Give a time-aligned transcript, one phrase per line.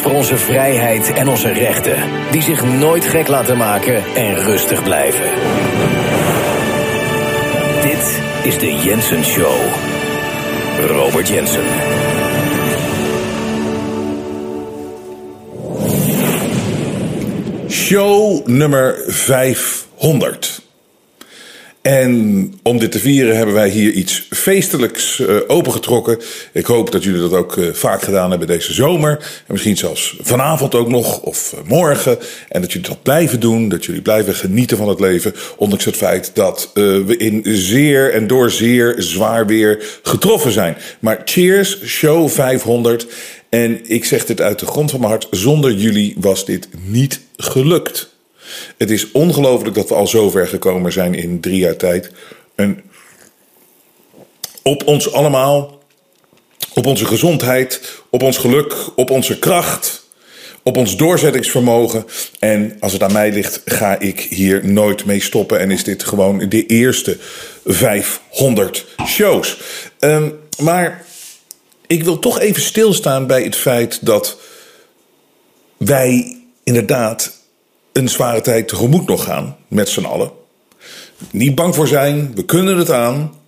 [0.00, 1.96] Voor onze vrijheid en onze rechten,
[2.30, 5.30] die zich nooit gek laten maken en rustig blijven.
[7.82, 9.54] Dit is de Jensen Show.
[10.86, 11.64] Robert Jensen.
[17.68, 20.62] Show nummer 500.
[21.82, 26.18] En om dit te vieren hebben wij hier iets feestelijks uh, opengetrokken.
[26.52, 29.10] Ik hoop dat jullie dat ook uh, vaak gedaan hebben deze zomer.
[29.18, 32.18] En misschien zelfs vanavond ook nog of uh, morgen.
[32.48, 33.68] En dat jullie dat blijven doen.
[33.68, 35.34] Dat jullie blijven genieten van het leven.
[35.56, 40.76] Ondanks het feit dat we in zeer en door zeer zwaar weer getroffen zijn.
[40.98, 43.06] Maar cheers, show 500.
[43.48, 45.26] En ik zeg dit uit de grond van mijn hart.
[45.30, 48.10] Zonder jullie was dit niet gelukt.
[48.76, 52.10] Het is ongelooflijk dat we al zo ver gekomen zijn in drie jaar tijd.
[52.54, 52.82] En
[54.62, 55.78] op ons allemaal,
[56.74, 60.02] op onze gezondheid, op ons geluk, op onze kracht,
[60.62, 62.06] op ons doorzettingsvermogen.
[62.38, 65.58] En als het aan mij ligt, ga ik hier nooit mee stoppen.
[65.58, 67.18] En is dit gewoon de eerste
[67.64, 69.60] 500 shows.
[69.98, 71.04] Um, maar
[71.86, 74.38] ik wil toch even stilstaan bij het feit dat
[75.76, 77.40] wij inderdaad
[77.92, 80.30] een zware tijd tegemoet nog gaan, met z'n allen.
[81.30, 83.40] Niet bang voor zijn, we kunnen het aan.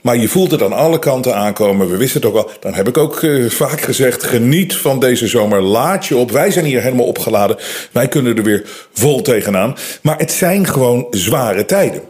[0.00, 1.90] Maar je voelt het aan alle kanten aankomen.
[1.90, 2.50] We wisten het ook al.
[2.60, 5.62] Dan heb ik ook uh, vaak gezegd: geniet van deze zomer.
[5.62, 6.30] Laat je op.
[6.30, 7.56] Wij zijn hier helemaal opgeladen.
[7.92, 9.76] Wij kunnen er weer vol tegenaan.
[10.02, 12.02] Maar het zijn gewoon zware tijden.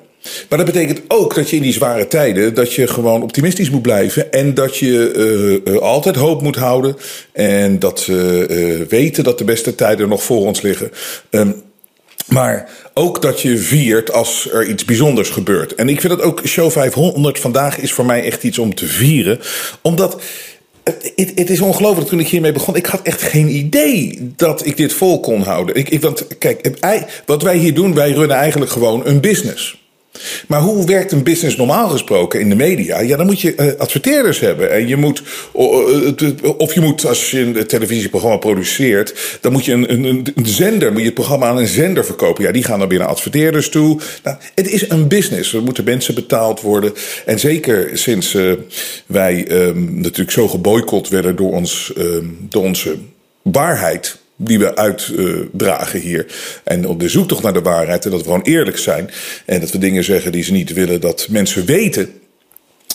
[0.49, 3.83] Maar dat betekent ook dat je in die zware tijden dat je gewoon optimistisch moet
[3.83, 6.97] blijven en dat je uh, altijd hoop moet houden
[7.33, 10.91] en dat we weten dat de beste tijden nog voor ons liggen.
[11.31, 11.63] Um,
[12.29, 15.75] maar ook dat je viert als er iets bijzonders gebeurt.
[15.75, 18.87] En ik vind dat ook show 500 vandaag is voor mij echt iets om te
[18.87, 19.41] vieren.
[19.83, 20.23] Omdat
[21.17, 22.77] het, is ongelooflijk toen ik hiermee begon.
[22.77, 25.75] Ik had echt geen idee dat ik dit vol kon houden.
[25.75, 26.71] Ik, ik, want kijk,
[27.27, 29.88] wat wij hier doen, wij runnen eigenlijk gewoon een business.
[30.47, 33.01] Maar hoe werkt een business normaal gesproken in de media?
[33.01, 34.71] Ja, dan moet je uh, adverteerders hebben.
[34.71, 35.23] En je moet,
[36.57, 40.91] of je moet, als je een televisieprogramma produceert, dan moet je een, een, een zender,
[40.91, 42.45] moet je het programma aan een zender verkopen.
[42.45, 44.01] Ja, die gaan dan weer naar adverteerders toe.
[44.23, 45.53] Nou, het is een business.
[45.53, 46.93] Er moeten mensen betaald worden.
[47.27, 48.53] En zeker sinds uh,
[49.07, 52.97] wij um, natuurlijk zo geboycott werden door, ons, um, door onze
[53.43, 56.27] waarheid die we uitdragen hier.
[56.65, 58.05] En op de zoektocht naar de waarheid.
[58.05, 59.11] En dat we gewoon eerlijk zijn.
[59.45, 62.11] En dat we dingen zeggen die ze niet willen dat mensen weten.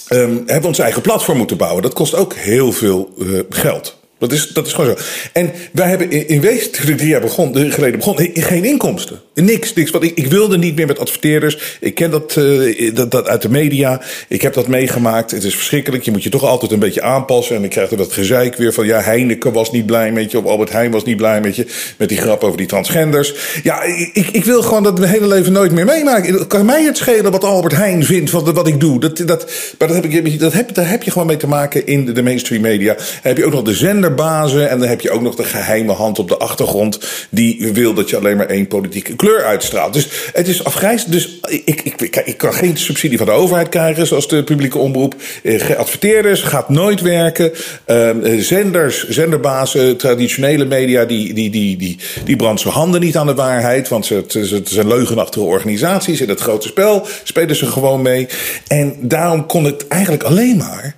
[0.08, 1.82] Hebben we ons eigen platform moeten bouwen.
[1.82, 4.02] Dat kost ook heel veel uh, geld.
[4.18, 5.04] Dat is, dat is gewoon zo.
[5.34, 9.22] En wij hebben in, in wezen, ik drie jaar begon, geleden begon, geen inkomsten.
[9.36, 9.92] Niks, niks.
[9.92, 11.78] Want ik, ik wilde niet meer met adverteerders.
[11.80, 14.02] Ik ken dat, uh, dat, dat uit de media.
[14.28, 15.32] Ik heb dat meegemaakt.
[15.32, 16.04] Het is verschrikkelijk.
[16.04, 17.56] Je moet je toch altijd een beetje aanpassen.
[17.56, 20.38] En ik krijg er dat gezeik weer van, ja, Heineken was niet blij met je.
[20.38, 21.66] Of Albert Heijn was niet blij met je.
[21.98, 23.34] Met die grap over die transgenders.
[23.64, 23.84] Ja,
[24.14, 26.48] ik, ik wil gewoon dat mijn hele leven nooit meer meemaken.
[26.48, 29.00] Kan mij het schelen wat Albert Heijn vindt van wat ik doe?
[29.00, 31.88] Dat, dat, maar dat heb, ik, dat heb, daar heb je gewoon mee te maken
[31.88, 32.94] in de, mainstream media.
[32.94, 34.70] Dan heb je ook nog de zender bazen.
[34.70, 37.00] En dan heb je ook nog de geheime hand op de achtergrond.
[37.30, 39.94] Die wil dat je alleen maar één politieke kleur uitstraalt.
[39.94, 41.06] Dus het is afgrijs.
[41.06, 44.08] Dus ik, ik, ik, kan geen subsidie van de overheid krijgen.
[44.08, 45.16] Zoals de publieke omroep.
[45.44, 47.52] Eh, adverteerders gaat nooit werken.
[47.88, 51.06] Uh, zenders, zenderbazen, traditionele media.
[51.06, 53.88] Die, die, die, die, die branden zijn handen niet aan de waarheid.
[53.88, 56.22] Want het, het zijn leugenachtige organisaties.
[56.22, 58.28] In het grote spel spelen ze gewoon mee.
[58.68, 60.96] En daarom kon het eigenlijk alleen maar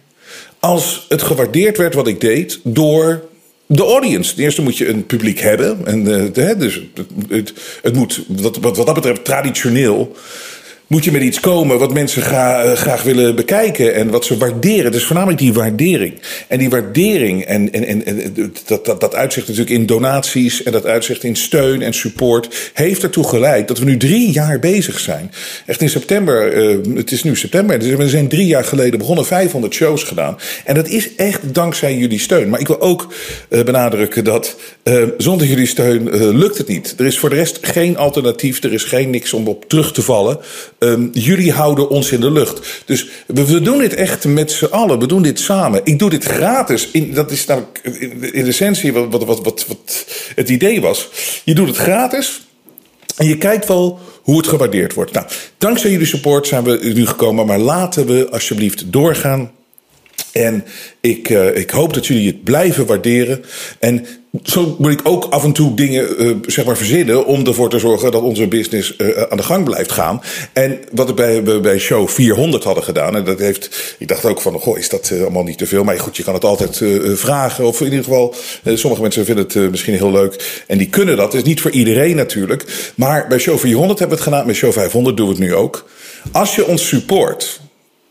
[0.59, 3.21] als het gewaardeerd werd wat ik deed door
[3.65, 4.35] de audience.
[4.35, 5.85] Ten eerste moet je een publiek hebben.
[5.85, 6.81] En, uh, dus
[7.29, 10.15] het, het, moet wat, wat dat betreft traditioneel
[10.87, 14.37] moet je met iets komen wat mensen graag, eh, graag willen bekijken en wat ze
[14.37, 14.91] waarderen.
[14.91, 16.13] Dus voornamelijk die waardering.
[16.47, 20.71] En die waardering, en, en, en, en dat, dat, dat uitzicht natuurlijk in donaties en
[20.71, 24.99] dat uitzicht in steun en support, heeft ertoe geleid dat we nu drie jaar bezig
[24.99, 25.31] zijn.
[25.65, 29.25] Echt in september, uh, het is nu september, dus we zijn drie jaar geleden begonnen,
[29.25, 30.37] 500 shows gedaan.
[30.65, 32.49] En dat is echt dankzij jullie steun.
[32.49, 33.13] Maar ik wil ook
[33.49, 34.55] benadrukken dat
[35.17, 36.95] zonder jullie steun lukt het niet.
[36.97, 40.01] Er is voor de rest geen alternatief, er is geen niks om op terug te
[40.01, 40.39] vallen.
[40.79, 42.83] Um, jullie houden ons in de lucht.
[42.85, 44.99] Dus we, doen dit echt met z'n allen.
[44.99, 45.81] We doen dit samen.
[45.83, 46.89] Ik doe dit gratis.
[46.91, 47.79] In, dat is namelijk
[48.31, 49.65] in de essentie wat, wat, wat
[50.35, 51.09] het idee was.
[51.43, 52.47] Je doet het gratis.
[53.17, 55.11] En je kijkt wel hoe het gewaardeerd wordt.
[55.11, 55.25] Nou,
[55.57, 57.45] dankzij jullie support zijn we nu gekomen.
[57.45, 59.51] Maar laten we alsjeblieft doorgaan
[60.35, 60.63] En
[60.99, 63.43] ik, uh, ik hoop dat jullie het blijven waarderen.
[63.79, 64.05] En
[64.43, 67.79] zo moet ik ook af en toe dingen uh, zeg maar verzinnen om ervoor te
[67.79, 70.21] zorgen dat onze business uh, aan de gang blijft gaan.
[70.53, 74.41] En wat we bij, bij show 400 hadden gedaan, en dat heeft, ik dacht ook
[74.41, 75.83] van, goh, is dat allemaal niet te veel?
[75.83, 76.81] Maar goed, je kan het altijd
[77.19, 77.65] vragen.
[77.65, 80.63] Of in ieder geval, sommige mensen vinden het misschien heel leuk.
[80.67, 81.33] En die kunnen dat.
[81.33, 82.91] Is niet voor iedereen natuurlijk.
[82.95, 84.47] Maar bij show 400 hebben we het gedaan.
[84.47, 85.89] Met show 500 doen we het nu ook.
[86.31, 87.59] Als je ons support,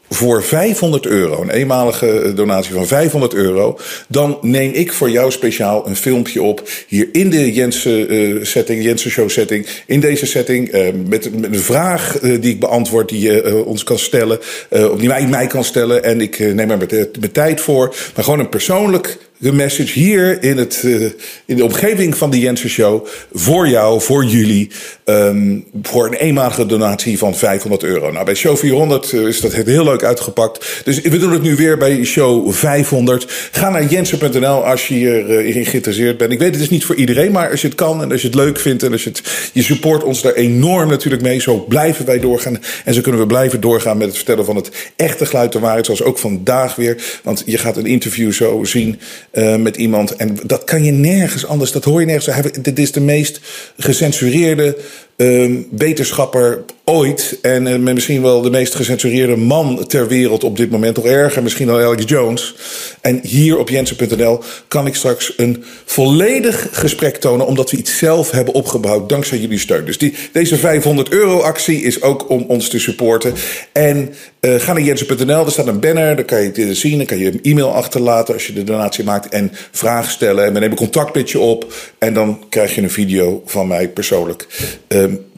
[0.08, 3.78] voor 500 euro, een eenmalige donatie van 500 euro,
[4.08, 8.84] dan neem ik voor jou speciaal een filmpje op hier in de Jensen uh, setting,
[8.84, 13.20] Jensen show setting, in deze setting uh, met, met, een vraag die ik beantwoord die
[13.20, 14.38] je ons kan stellen,
[14.70, 16.04] of die mij, kan stellen.
[16.04, 20.56] En ik neem er met tijd voor, maar gewoon een persoonlijk de message hier in,
[20.56, 21.11] het, uh,
[21.44, 23.06] in de omgeving van de Jensen Show.
[23.32, 24.70] Voor jou, voor jullie.
[25.05, 28.11] Um, voor een eenmalige donatie van 500 euro.
[28.11, 30.82] Nou, bij show 400 uh, is dat heel leuk uitgepakt.
[30.85, 33.49] Dus we doen het nu weer bij show 500.
[33.52, 36.32] Ga naar jensen.nl als je hierin uh, geïnteresseerd bent.
[36.32, 38.26] Ik weet, het is niet voor iedereen, maar als je het kan en als je
[38.26, 39.12] het leuk vindt en als je
[39.52, 41.40] je support ons daar enorm natuurlijk mee.
[41.40, 42.58] Zo blijven wij doorgaan.
[42.85, 45.87] En zo kunnen we blijven doorgaan met het vertellen van het echte geluid de waarheid.
[45.87, 47.20] Zoals ook vandaag weer.
[47.23, 49.00] Want je gaat een interview zo zien.
[49.34, 50.16] Uh, met iemand.
[50.16, 52.52] En dat kan je nergens anders, dat hoor je nergens.
[52.62, 53.40] Dit is de meest
[53.78, 54.76] gecensureerde
[55.16, 57.38] uh, wetenschapper ooit.
[57.43, 60.96] En uh, misschien wel de meest gecensureerde man ter wereld op dit moment.
[60.96, 62.55] Nog erger misschien dan Alex Jones.
[63.00, 67.46] En hier op jensen.nl kan ik straks een volledig gesprek tonen.
[67.46, 69.84] Omdat we iets zelf hebben opgebouwd dankzij jullie steun.
[69.84, 73.34] Dus die, deze 500 euro actie is ook om ons te supporten.
[73.72, 76.16] En uh, ga naar jensen.nl, er staat een banner.
[76.16, 76.96] Dan kan je het zien.
[76.96, 79.28] Dan kan je een e-mail achterlaten als je de donatie maakt.
[79.28, 80.44] En vragen stellen.
[80.44, 81.72] En we nemen contact met je op.
[81.99, 84.46] En dan krijg je een video van mij persoonlijk.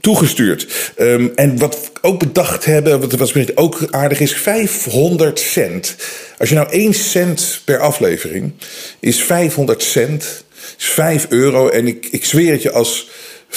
[0.00, 0.92] Toegestuurd.
[0.98, 5.96] Um, en wat we ook bedacht hebben, wat, wat ook aardig is, 500 cent.
[6.38, 8.52] Als je nou 1 cent per aflevering
[9.00, 10.44] is 500 cent,
[10.78, 11.68] is 5 euro.
[11.68, 13.08] En ik, ik zweer het je, als
[13.50, 13.56] 5%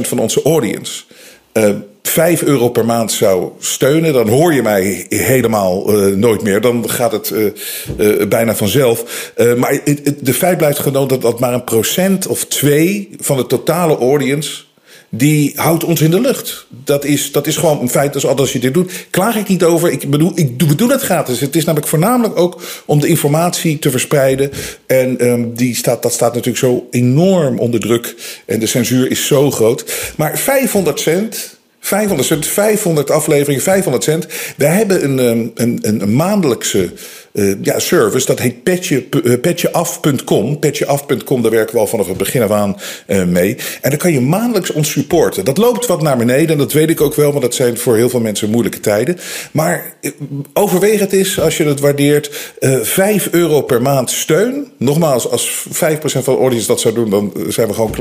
[0.00, 1.02] van onze audience
[1.52, 1.70] uh,
[2.02, 6.60] 5 euro per maand zou steunen, dan hoor je mij helemaal uh, nooit meer.
[6.60, 7.50] Dan gaat het uh,
[7.98, 9.32] uh, bijna vanzelf.
[9.56, 9.80] maar
[10.20, 14.65] de feit blijft gewoon dat dat maar een procent of twee van de totale audience
[15.16, 16.66] die houdt ons in de lucht.
[16.84, 18.12] Dat is, dat is gewoon een feit.
[18.12, 19.90] Dus als je dit doet, klaag ik niet over.
[19.90, 21.40] Ik bedoel, ik, we doen het gratis.
[21.40, 24.50] Het is namelijk voornamelijk ook om de informatie te verspreiden.
[24.86, 28.14] En um, die staat, dat staat natuurlijk zo enorm onder druk.
[28.46, 30.12] En de censuur is zo groot.
[30.16, 31.54] Maar 500 cent.
[31.80, 34.26] 500 cent, 500 afleveringen, 500 cent.
[34.56, 36.92] Wij hebben een, een, een, een maandelijkse
[37.36, 38.26] uh, ja, service.
[38.26, 40.58] Dat heet petje, uh, petjeaf.com.
[40.58, 43.56] Petjeaf.com, daar werken we al vanaf het begin af aan uh, mee.
[43.80, 45.44] En dan kan je maandelijks ons supporten.
[45.44, 47.96] Dat loopt wat naar beneden, en dat weet ik ook wel, want dat zijn voor
[47.96, 49.18] heel veel mensen moeilijke tijden.
[49.52, 49.94] Maar
[50.52, 54.72] overweeg het eens, als je het waardeert, 5 euro per maand steun.
[54.78, 57.94] Nogmaals, als 5% van de audience dat zou doen, dan zijn we gewoon,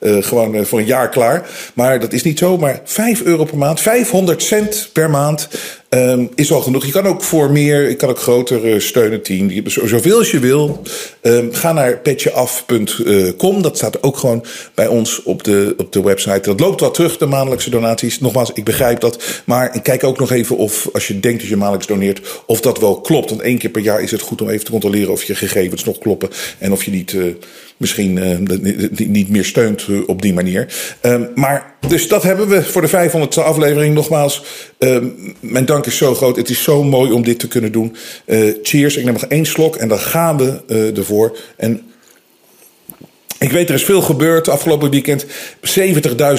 [0.00, 1.48] gewoon voor een jaar klaar.
[1.74, 5.48] Maar dat is niet zo, maar 5 euro per maand, 500 cent per maand.
[5.94, 6.86] Um, is al genoeg.
[6.86, 10.82] Je kan ook voor meer, ik kan ook grotere steunen, team, zoveel als je wil.
[11.22, 13.62] Um, ga naar petjeaf.com.
[13.62, 16.40] Dat staat ook gewoon bij ons op de, op de website.
[16.40, 18.20] Dat loopt wat terug, de maandelijkse donaties.
[18.20, 19.42] Nogmaals, ik begrijp dat.
[19.44, 22.78] Maar kijk ook nog even of, als je denkt dat je maandelijks doneert, of dat
[22.78, 23.30] wel klopt.
[23.30, 25.84] Want één keer per jaar is het goed om even te controleren of je gegevens
[25.84, 26.28] nog kloppen.
[26.58, 27.12] En of je niet.
[27.12, 27.34] Uh,
[27.76, 28.60] misschien uh,
[29.06, 30.74] niet meer steunt uh, op die manier.
[31.02, 33.94] Um, maar dus dat hebben we voor de 500ste aflevering.
[33.94, 34.44] Nogmaals,
[34.78, 36.36] um, mijn dank is zo groot.
[36.36, 37.96] Het is zo mooi om dit te kunnen doen.
[38.26, 38.96] Uh, cheers.
[38.96, 40.62] Ik neem nog één slok en dan gaan we
[40.96, 41.38] ervoor.
[41.56, 41.91] En
[43.42, 45.26] ik weet, er is veel gebeurd afgelopen weekend.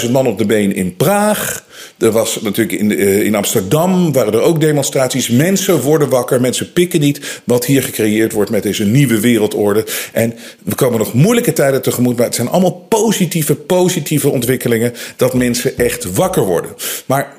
[0.06, 1.66] 70.000 man op de been in Praag.
[1.98, 5.30] Er was natuurlijk in, uh, in Amsterdam, waren er ook demonstraties.
[5.30, 9.86] Mensen worden wakker, mensen pikken niet wat hier gecreëerd wordt met deze nieuwe wereldorde.
[10.12, 10.34] En
[10.64, 15.78] we komen nog moeilijke tijden tegemoet, maar het zijn allemaal positieve, positieve ontwikkelingen dat mensen
[15.78, 16.72] echt wakker worden.
[17.06, 17.34] Maar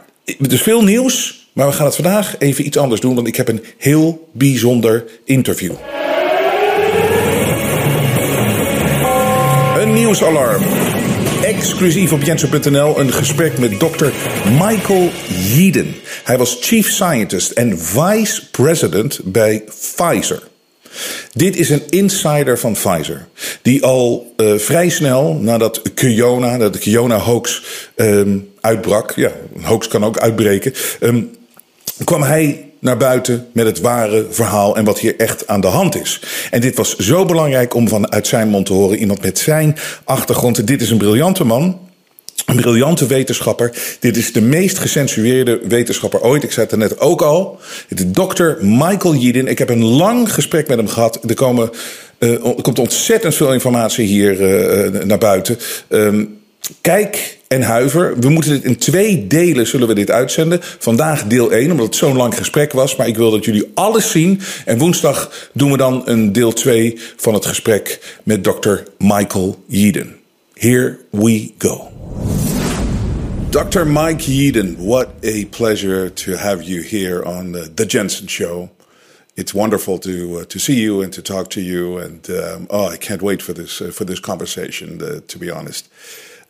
[0.48, 3.48] is veel nieuws, maar we gaan het vandaag even iets anders doen, want ik heb
[3.48, 5.72] een heel bijzonder interview.
[10.14, 10.62] Nieuwsalarm.
[11.42, 14.12] Exclusief op Jensen.nl een gesprek met dokter
[14.50, 15.94] Michael Yeadon.
[16.24, 20.42] Hij was chief scientist en vice president bij Pfizer.
[21.32, 23.26] Dit is een insider van Pfizer.
[23.62, 27.62] Die al uh, vrij snel nadat Kiona, dat de Kiona-hoax
[27.96, 29.12] um, uitbrak.
[29.16, 30.74] Ja, een hoax kan ook uitbreken.
[31.00, 31.30] Um,
[32.04, 36.00] kwam hij naar buiten met het ware verhaal en wat hier echt aan de hand
[36.00, 36.20] is.
[36.50, 38.98] En dit was zo belangrijk om vanuit zijn mond te horen.
[38.98, 40.66] Iemand met zijn achtergrond.
[40.66, 41.80] Dit is een briljante man.
[42.46, 43.96] Een briljante wetenschapper.
[44.00, 46.42] Dit is de meest gecensureerde wetenschapper ooit.
[46.42, 47.58] Ik zei het net ook al.
[47.88, 49.46] Is dokter Michael Yeadon.
[49.46, 51.20] Ik heb een lang gesprek met hem gehad.
[51.28, 51.70] Er, komen,
[52.18, 55.58] er komt ontzettend veel informatie hier uh, naar buiten.
[55.88, 56.40] Um,
[56.80, 58.18] kijk en huiver.
[58.18, 60.58] We moeten dit in twee delen zullen we dit uitzenden.
[60.62, 62.96] Vandaag deel 1, omdat het zo'n lang gesprek was.
[62.96, 64.40] Maar ik wil dat jullie alles zien.
[64.64, 68.74] En woensdag doen we dan een deel 2 van het gesprek met Dr.
[68.98, 70.14] Michael Yeadon.
[70.54, 71.88] Here we go.
[73.50, 73.84] Dr.
[73.86, 78.68] Mike Yeadon, what a pleasure to have you here on the, the Jensen Show.
[79.36, 82.92] It's wonderful to uh, to see you and to talk to you, and um, oh,
[82.94, 85.00] I can't wait for this uh, for this conversation.
[85.02, 85.88] Uh, to be honest,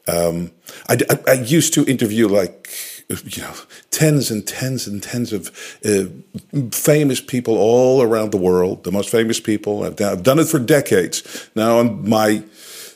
[0.06, 0.50] um,
[0.88, 2.68] I, I, I, used to interview like
[3.08, 3.54] you know
[3.90, 5.49] tens and tens and tens of
[5.84, 6.04] uh,
[6.73, 9.82] famous people all around the world, the most famous people.
[9.82, 11.49] I've done, I've done it for decades.
[11.54, 12.42] Now on my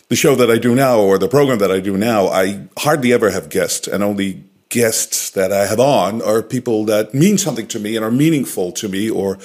[0.09, 3.13] the show that I do now or the program that I do now, I hardly
[3.13, 7.67] ever have guests, and only guests that I have on are people that mean something
[7.69, 9.39] to me and are meaningful to me or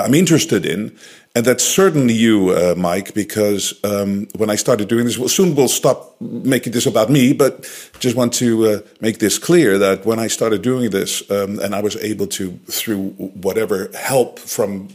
[0.00, 0.96] I'm interested in.
[1.34, 5.54] And that's certainly you, uh, Mike, because um, when I started doing this, well, soon
[5.54, 7.62] we'll stop making this about me, but
[8.00, 11.74] just want to uh, make this clear that when I started doing this, um, and
[11.74, 14.88] I was able to, through whatever help from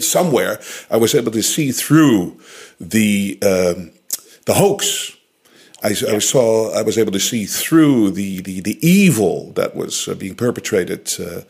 [0.00, 2.40] somewhere, I was able to see through
[2.80, 3.92] the um,
[4.46, 5.16] the hoax.
[5.82, 10.08] I, I, saw, I was able to see through the the, the evil that was
[10.08, 11.12] uh, being perpetrated.
[11.20, 11.42] Uh,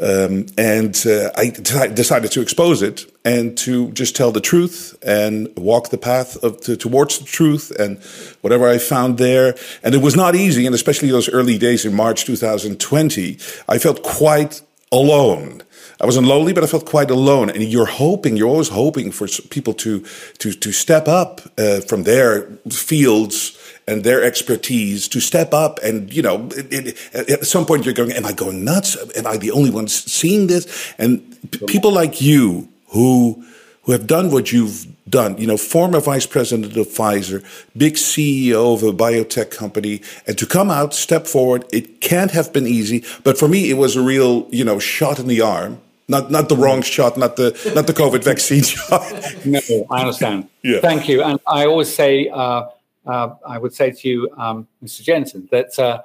[0.00, 5.48] um, and uh, I decided to expose it and to just tell the truth and
[5.56, 7.98] walk the path of to, towards the truth and
[8.40, 9.56] whatever I found there.
[9.82, 13.38] And it was not easy, and especially those early days in March 2020,
[13.68, 14.62] I felt quite
[14.92, 15.62] alone.
[16.00, 17.50] I wasn't lonely, but I felt quite alone.
[17.50, 20.04] And you're hoping, you're always hoping for people to
[20.38, 26.12] to to step up uh, from their fields and their expertise to step up and
[26.12, 29.36] you know it, it, at some point you're going am i going nuts am i
[29.36, 31.10] the only one seeing this and
[31.50, 33.42] p- people like you who
[33.82, 37.42] who have done what you've done you know former vice president of pfizer
[37.76, 42.52] big ceo of a biotech company and to come out step forward it can't have
[42.52, 45.80] been easy but for me it was a real you know shot in the arm
[46.10, 49.02] not not the wrong shot, not the not the COVID vaccine shot.
[49.44, 50.48] no, I understand.
[50.62, 50.80] Yeah.
[50.80, 51.22] Thank you.
[51.22, 52.64] And I always say uh,
[53.08, 55.02] uh, I would say to you, um, Mr.
[55.02, 56.02] Jensen, that uh,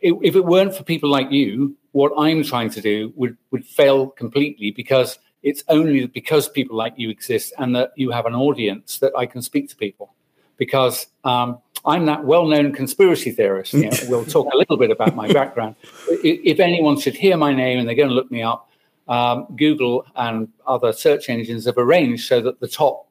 [0.00, 3.64] it, if it weren't for people like you, what I'm trying to do would, would
[3.64, 8.34] fail completely because it's only because people like you exist and that you have an
[8.34, 10.14] audience that I can speak to people.
[10.56, 13.74] Because um, I'm that well known conspiracy theorist.
[13.74, 15.76] You know, we'll talk a little bit about my background.
[16.08, 18.70] If anyone should hear my name and they're going to look me up,
[19.08, 23.03] um, Google and other search engines have arranged so that the top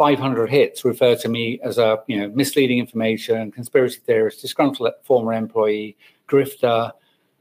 [0.00, 5.34] 500 hits refer to me as a you know misleading information, conspiracy theorist, disgruntled former
[5.34, 5.94] employee,
[6.26, 6.90] grifter.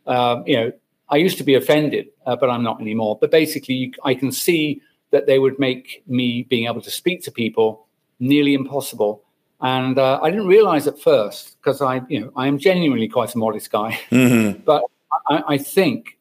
[0.06, 0.72] Um, you know,
[1.08, 3.18] I used to be offended, uh, but I'm not anymore.
[3.22, 7.32] But basically, I can see that they would make me being able to speak to
[7.32, 7.88] people
[8.20, 9.24] nearly impossible.
[9.62, 13.34] And uh, I didn't realize at first because I, you know, I am genuinely quite
[13.36, 13.98] a modest guy.
[14.12, 14.64] Mm-hmm.
[14.66, 14.84] But
[15.30, 16.18] I, I think,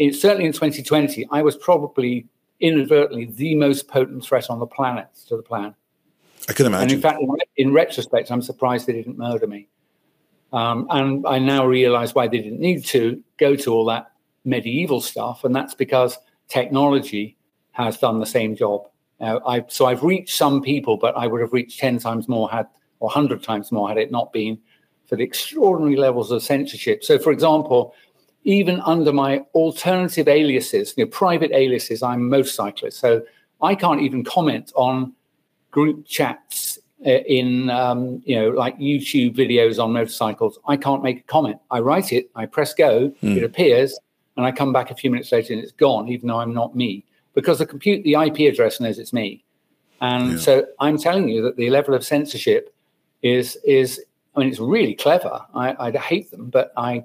[0.00, 2.26] it, certainly in 2020, I was probably
[2.60, 5.74] inadvertently the most potent threat on the planet to the plan.
[6.48, 6.82] I can imagine.
[6.82, 7.22] And in fact,
[7.56, 9.68] in, retrospect, I'm surprised they didn't murder me.
[10.52, 14.10] Um, and I now realize why they didn't need to go to all that
[14.44, 15.44] medieval stuff.
[15.44, 17.36] And that's because technology
[17.72, 18.88] has done the same job.
[19.20, 22.50] Uh, I, so I've reached some people, but I would have reached 10 times more
[22.50, 22.66] had,
[23.00, 24.58] or 100 times more had it not been
[25.06, 27.04] for the extraordinary levels of censorship.
[27.04, 27.94] So, for example,
[28.44, 32.98] even under my alternative aliases, you know, private aliases, I'm a motorcyclist.
[32.98, 33.22] So
[33.60, 35.12] I can't even comment on
[35.70, 40.58] group chats uh, in, um, you know, like YouTube videos on motorcycles.
[40.66, 41.58] I can't make a comment.
[41.70, 43.36] I write it, I press go, mm.
[43.36, 43.98] it appears,
[44.36, 46.74] and I come back a few minutes later and it's gone, even though I'm not
[46.74, 47.04] me,
[47.34, 49.44] because the compute, the IP address knows it's me.
[50.00, 50.38] And yeah.
[50.38, 52.74] so I'm telling you that the level of censorship
[53.22, 54.02] is is
[54.34, 55.44] I mean it's really clever.
[55.54, 57.04] I, I hate them, but I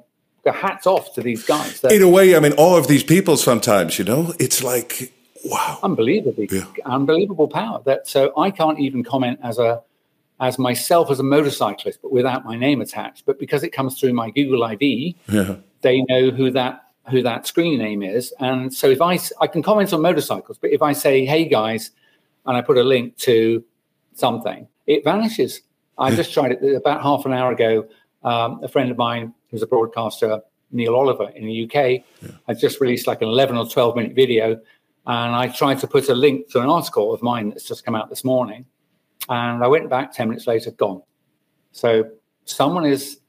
[0.54, 1.82] hats off to these guys.
[1.82, 5.14] They're, In a way, I mean, all of these people sometimes, you know, it's like,
[5.46, 5.80] wow.
[5.84, 6.66] Unbelievably, yeah.
[6.86, 7.82] unbelievable power.
[7.86, 9.82] That So I can't even comment as a,
[10.40, 13.26] as myself as a motorcyclist, but without my name attached.
[13.26, 15.56] But because it comes through my Google ID, yeah.
[15.82, 18.34] they know who that who that screen name is.
[18.40, 21.92] And so if I I can comment on motorcycles, but if I say, "Hey guys,"
[22.46, 23.64] and I put a link to
[24.16, 25.62] something, it vanishes.
[25.98, 26.16] I yeah.
[26.16, 27.88] just tried it about half an hour ago.
[28.24, 31.74] Um, a friend of mine who's a broadcaster, Neil Oliver in the UK,
[32.22, 32.32] yeah.
[32.48, 34.60] had just released like an 11 or 12 minute video.
[35.08, 37.96] And I tried to put a link to an article of mine that's just come
[37.96, 38.66] out this morning.
[39.30, 41.02] And I went back 10 minutes later, gone.
[41.72, 42.10] So
[42.44, 43.20] someone is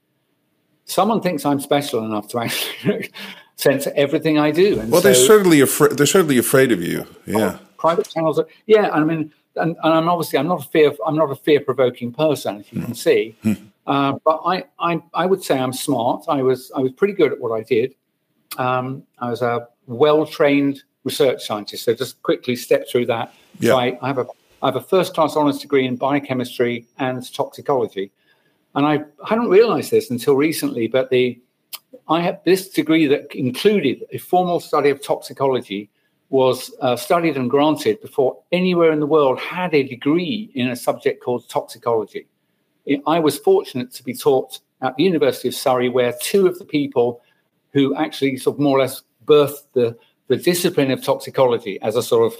[0.83, 3.11] someone thinks I'm special enough to actually
[3.55, 4.79] censor everything I do.
[4.79, 5.91] And well, so, they're certainly afraid.
[5.93, 7.07] They're certainly afraid of you.
[7.25, 7.59] Yeah.
[7.61, 8.39] Oh, private channels.
[8.39, 8.89] Are, yeah.
[8.89, 10.93] I mean, and, and, I'm obviously I'm not a fear.
[11.05, 12.93] I'm not a fear provoking person, as you can hmm.
[12.93, 13.35] see.
[13.43, 13.53] Hmm.
[13.87, 16.25] Uh, but I, I, I would say I'm smart.
[16.27, 17.95] I was, I was pretty good at what I did.
[18.57, 21.85] Um, I was a well trained research scientist.
[21.85, 23.33] So just quickly step through that.
[23.59, 23.71] Yeah.
[23.71, 24.27] So I, I have a
[24.61, 28.11] I have a first class honours degree in biochemistry and toxicology.
[28.75, 31.39] And I hadn't realized this until recently, but the
[32.09, 35.89] I had this degree that included a formal study of toxicology
[36.29, 40.75] was uh, studied and granted before anywhere in the world had a degree in a
[40.75, 42.27] subject called toxicology.
[43.05, 46.65] I was fortunate to be taught at the University of Surrey, where two of the
[46.65, 47.21] people
[47.73, 52.03] who actually sort of more or less birthed the, the discipline of toxicology as a
[52.03, 52.39] sort of,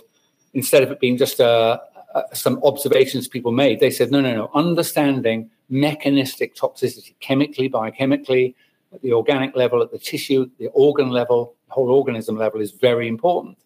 [0.53, 1.81] instead of it being just a,
[2.15, 8.55] a, some observations people made, they said, no, no, no, understanding mechanistic toxicity, chemically, biochemically,
[8.93, 13.07] at the organic level, at the tissue, the organ level, whole organism level is very
[13.07, 13.57] important.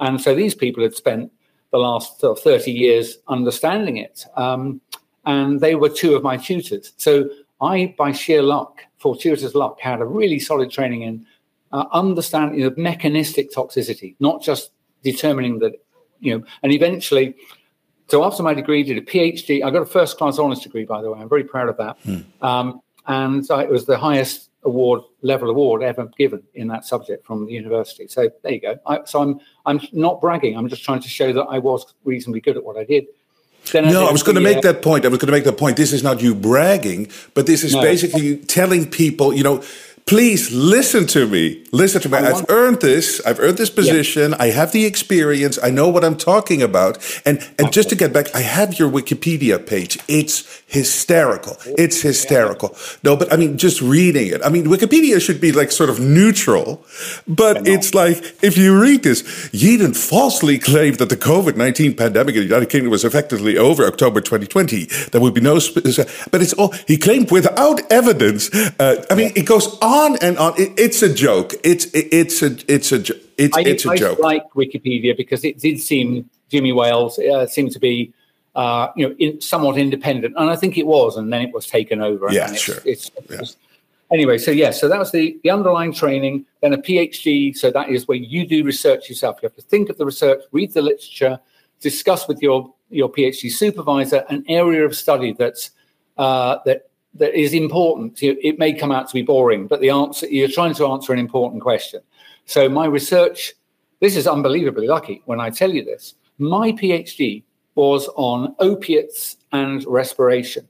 [0.00, 1.32] And so these people had spent
[1.72, 4.26] the last sort of 30 years understanding it.
[4.36, 4.80] Um,
[5.26, 6.92] and they were two of my tutors.
[6.96, 7.28] So
[7.60, 11.26] I, by sheer luck, fortuitous luck, had a really solid training in
[11.72, 14.70] uh, understanding of mechanistic toxicity, not just
[15.02, 15.72] determining that,
[16.20, 17.34] you know, and eventually,
[18.08, 19.64] so after my degree, did a PhD.
[19.64, 21.18] I got a first class honors degree, by the way.
[21.20, 21.98] I'm very proud of that.
[22.04, 22.20] Hmm.
[22.40, 27.24] Um, and uh, it was the highest award level award ever given in that subject
[27.26, 28.06] from the university.
[28.08, 28.76] So there you go.
[28.86, 30.56] I, so I'm I'm not bragging.
[30.56, 33.06] I'm just trying to show that I was reasonably good at what I did.
[33.72, 35.04] Then no, I, I was going to make uh, that point.
[35.04, 35.76] I was going to make that point.
[35.76, 37.82] This is not you bragging, but this is no.
[37.82, 39.62] basically telling people, you know,
[40.06, 41.64] please listen to me.
[41.72, 42.16] Listen to me.
[42.18, 43.20] I've earned this.
[43.26, 44.34] I've earned this position.
[44.34, 45.58] I have the experience.
[45.60, 46.98] I know what I'm talking about.
[47.26, 49.98] And and just to get back, I have your Wikipedia page.
[50.06, 51.56] It's hysterical.
[51.76, 52.76] It's hysterical.
[53.02, 54.40] No, but I mean, just reading it.
[54.44, 56.84] I mean, Wikipedia should be like sort of neutral,
[57.26, 62.36] but it's like if you read this, Yeadon falsely claimed that the COVID nineteen pandemic
[62.36, 64.84] in the United Kingdom was effectively over October 2020.
[65.10, 65.54] There would be no,
[66.30, 68.54] but it's all he claimed without evidence.
[68.78, 70.54] Uh, I mean, it goes on on and on.
[70.60, 71.54] It, it's a joke.
[71.64, 73.00] It's it, it's a it's a
[73.38, 74.18] it's, I, it's a I joke.
[74.18, 78.12] like Wikipedia because it did seem Jimmy Wales uh, seemed to be
[78.54, 81.66] uh, you know in, somewhat independent, and I think it was, and then it was
[81.66, 82.28] taken over.
[82.30, 82.76] Yeah, it's, sure.
[82.84, 83.40] It's, yeah.
[84.12, 86.46] anyway, so yeah, so that was the the underlying training.
[86.60, 89.38] Then a PhD, so that is where you do research yourself.
[89.42, 91.38] You have to think of the research, read the literature,
[91.80, 95.70] discuss with your your PhD supervisor an area of study that's
[96.16, 96.85] uh, that
[97.18, 98.22] that is important.
[98.22, 101.18] It may come out to be boring, but the answer you're trying to answer an
[101.18, 102.00] important question.
[102.44, 103.54] So my research,
[104.00, 106.14] this is unbelievably lucky when I tell you this.
[106.38, 107.42] My PhD
[107.74, 110.68] was on opiates and respiration,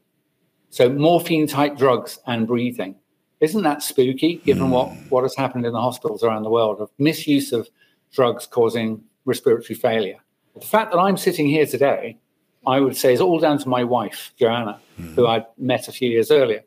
[0.71, 2.97] so morphine type drugs and breathing.
[3.41, 5.09] Isn't that spooky, given what, hmm.
[5.09, 7.69] what has happened in the hospitals around the world of misuse of
[8.13, 10.19] drugs causing respiratory failure?
[10.55, 12.19] The fact that I'm sitting here today
[12.67, 15.15] I would say is all down to my wife, Joanna, mm-hmm.
[15.15, 16.63] who I'd met a few years earlier.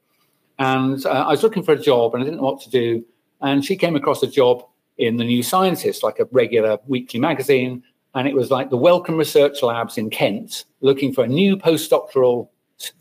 [0.57, 3.03] And uh, I was looking for a job and I didn't know what to do.
[3.41, 4.63] And she came across a job
[4.97, 7.83] in the New Scientist, like a regular weekly magazine.
[8.15, 12.49] And it was like the Wellcome Research Labs in Kent, looking for a new postdoctoral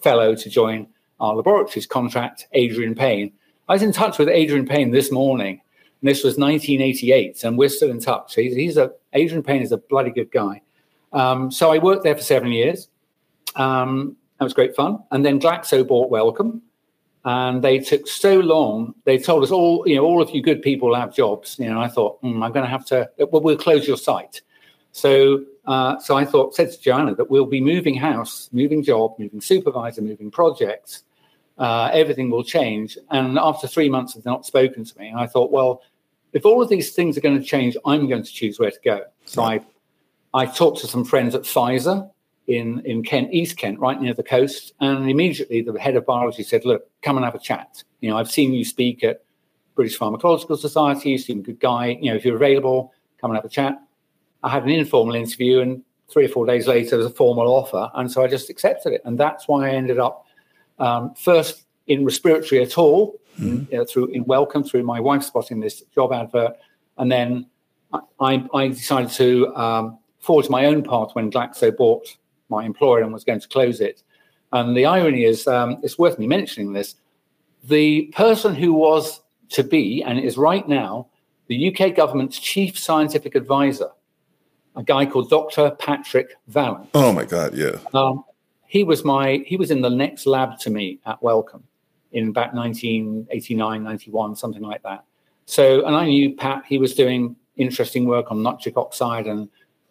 [0.01, 0.87] fellow to join
[1.21, 3.33] our laboratories contract, Adrian Payne.
[3.69, 5.61] I was in touch with Adrian Payne this morning,
[6.01, 8.35] and this was 1988, and we're still in touch.
[8.35, 10.63] He's, he's a Adrian Payne is a bloody good guy.
[11.13, 12.89] Um, so I worked there for seven years.
[13.57, 14.99] Um, that was great fun.
[15.11, 16.63] And then Glaxo bought Wellcome,
[17.25, 18.95] and they took so long.
[19.05, 21.59] They told us all, you know, all of you good people have jobs.
[21.59, 23.11] You know, I thought mm, I'm going to have to.
[23.19, 24.43] Well, we'll close your site.
[24.93, 29.15] So, uh, so I thought, said to Joanna that we'll be moving house, moving job,
[29.19, 31.05] moving supervisor, moving projects.
[31.59, 32.97] Uh, everything will change.
[33.11, 35.83] And after three months of not spoken to me, I thought, well,
[36.33, 38.79] if all of these things are going to change, I'm going to choose where to
[38.85, 39.03] go.
[39.25, 39.61] So I
[40.35, 42.11] I talked to some friends at Pfizer
[42.47, 44.73] in, in Kent, East Kent, right near the coast.
[44.81, 47.83] And immediately the head of biology said, Look, come and have a chat.
[48.01, 49.23] You know, I've seen you speak at
[49.75, 51.11] British Pharmacological Society.
[51.11, 51.99] You seem a good guy.
[52.01, 53.79] You know, if you're available, come and have a chat.
[54.43, 57.49] I had an informal interview, and three or four days later, there was a formal
[57.49, 57.91] offer.
[57.95, 59.03] And so I just accepted it.
[59.05, 60.27] And that's why I ended up
[60.79, 63.73] um, first in respiratory at all, mm-hmm.
[63.73, 66.57] in, uh, through in Wellcome, through my wife spotting this job advert.
[66.97, 67.47] And then
[68.21, 72.17] I, I decided to um, forged my own path when Glaxo bought
[72.49, 74.03] my employer and was going to close it.
[74.53, 76.97] And the irony is, um, it's worth me mentioning this.
[77.65, 81.09] The person who was to be, and is right now,
[81.49, 83.91] the UK government's chief scientific advisor,
[84.77, 85.71] a guy called Dr.
[85.79, 86.89] Patrick Vallance.
[86.95, 87.79] Oh my God, yeah.
[87.93, 88.25] Um,
[88.67, 91.65] he was my he was in the next lab to me at Wellcome,
[92.13, 95.05] in about 1989, 91, something like that.
[95.47, 99.49] So, and I knew Pat, he was doing interesting work on nitric oxide and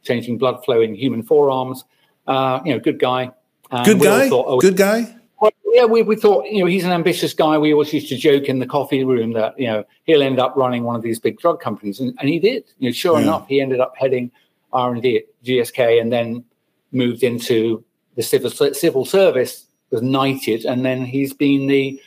[0.08, 1.84] changing blood flow in human forearms.
[2.26, 3.32] Uh, you know, good guy.
[3.72, 4.30] And good guy.
[4.30, 5.14] Thought, oh, good guy.
[5.40, 7.58] Well, yeah, we, we thought, you know, he's an ambitious guy.
[7.58, 10.56] We always used to joke in the coffee room that, you know, he'll end up
[10.56, 12.00] running one of these big drug companies.
[12.00, 12.64] And, and he did.
[12.80, 13.26] You know, sure yeah.
[13.26, 14.32] enough, he ended up heading
[14.74, 16.44] R&D at GSK and then
[16.92, 17.84] moved into
[18.16, 22.02] the civil, civil service, was knighted, and then he's been the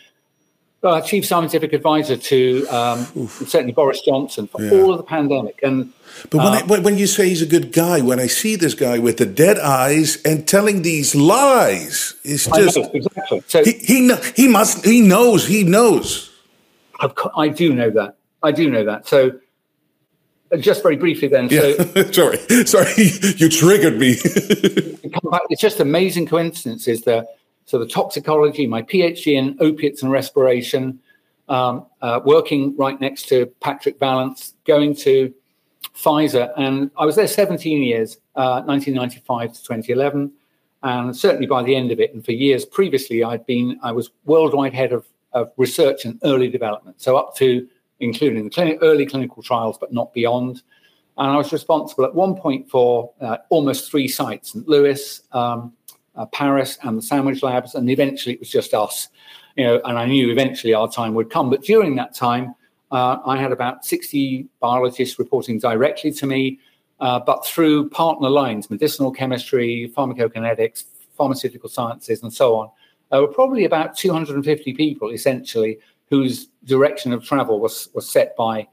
[0.83, 4.73] uh, chief scientific advisor to um, certainly Boris Johnson for yeah.
[4.73, 5.61] all of the pandemic.
[5.63, 5.93] And
[6.31, 8.75] but when, uh, I, when you say he's a good guy, when I see this
[8.75, 13.43] guy with the dead eyes and telling these lies, it's just know, exactly.
[13.47, 16.31] So he, he he must he knows he knows.
[17.37, 18.17] I do know that.
[18.43, 19.07] I do know that.
[19.07, 19.33] So
[20.53, 21.49] uh, just very briefly then.
[21.51, 21.61] Yeah.
[21.61, 22.93] So, sorry, sorry,
[23.37, 24.17] you triggered me.
[24.25, 27.25] it's just amazing coincidences there
[27.71, 30.99] so the toxicology, my PhD in opiates and respiration,
[31.49, 35.33] um, uh, working right next to Patrick Vallance, going to
[35.95, 40.33] Pfizer, and I was there 17 years, uh, 1995 to 2011,
[40.83, 44.11] and certainly by the end of it, and for years previously, I'd been I was
[44.25, 47.69] worldwide head of, of research and early development, so up to
[48.01, 50.63] including the clinic, early clinical trials, but not beyond.
[51.19, 54.67] And I was responsible at one point for uh, almost three sites: St.
[54.67, 55.73] Louis, um,
[56.17, 59.09] uh, Paris and the Sandwich Labs, and eventually it was just us.
[59.57, 61.51] You know, and I knew eventually our time would come.
[61.51, 62.55] But during that time,
[62.91, 66.59] uh, I had about 60 biologists reporting directly to me,
[67.01, 70.85] uh, but through partner lines, medicinal chemistry, pharmacokinetics,
[71.17, 72.71] pharmaceutical sciences, and so on.
[73.11, 78.67] There were probably about 250 people essentially whose direction of travel was, was set by,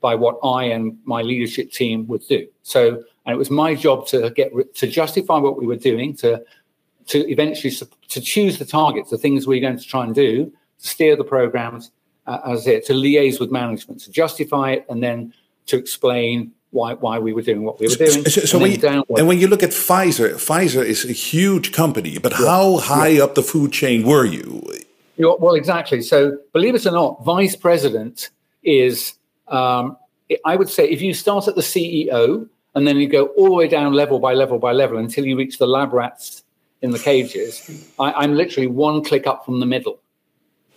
[0.00, 2.46] by what I and my leadership team would do.
[2.62, 6.42] So, and it was my job to get to justify what we were doing, to
[7.10, 7.74] to eventually
[8.08, 10.46] to choose the targets, the things we're going to try and do,
[10.78, 11.90] to steer the programs
[12.26, 15.34] uh, as it, to liaise with management, to justify it, and then
[15.66, 18.24] to explain why why we were doing what we were doing.
[18.26, 21.72] So, so and, when you, and, when you, look at Pfizer, Pfizer is a huge
[21.72, 22.46] company, but yeah.
[22.46, 23.24] how high yeah.
[23.24, 24.64] up the food chain were you?
[25.16, 26.00] You're, well, exactly.
[26.00, 28.30] So, believe it or not, vice president
[28.62, 29.14] is,
[29.48, 29.96] um,
[30.44, 33.54] I would say, if you start at the CEO and then you go all the
[33.54, 36.44] way down level by level by level until you reach the lab rats
[36.82, 40.00] in the cages, I, am literally one click up from the middle.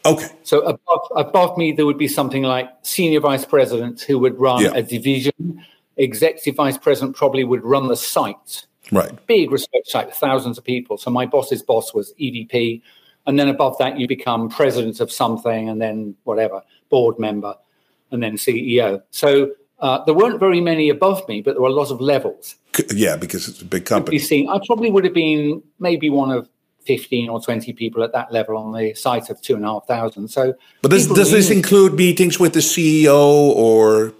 [0.06, 0.28] Okay.
[0.44, 4.64] So above, above me, there would be something like senior vice president who would run
[4.64, 4.72] yeah.
[4.74, 5.64] a division.
[5.96, 8.66] Executive vice president probably would run the site.
[8.92, 9.12] Right.
[9.28, 10.98] Big research site thousands of people.
[10.98, 12.82] So my boss's boss was EVP.
[13.26, 17.56] And then above that, you become president of something and then whatever, board member,
[18.12, 19.02] and then CEO.
[19.12, 19.52] So
[19.84, 22.56] uh, there weren't very many above me, but there were a lot of levels.
[22.94, 24.18] Yeah, because it's a big company.
[24.18, 26.48] Seen, I probably would have been maybe one of
[26.86, 29.86] 15 or 20 people at that level on the site of two and a half
[29.86, 30.30] thousand.
[30.30, 34.14] So, but does, does this include meetings with the CEO or?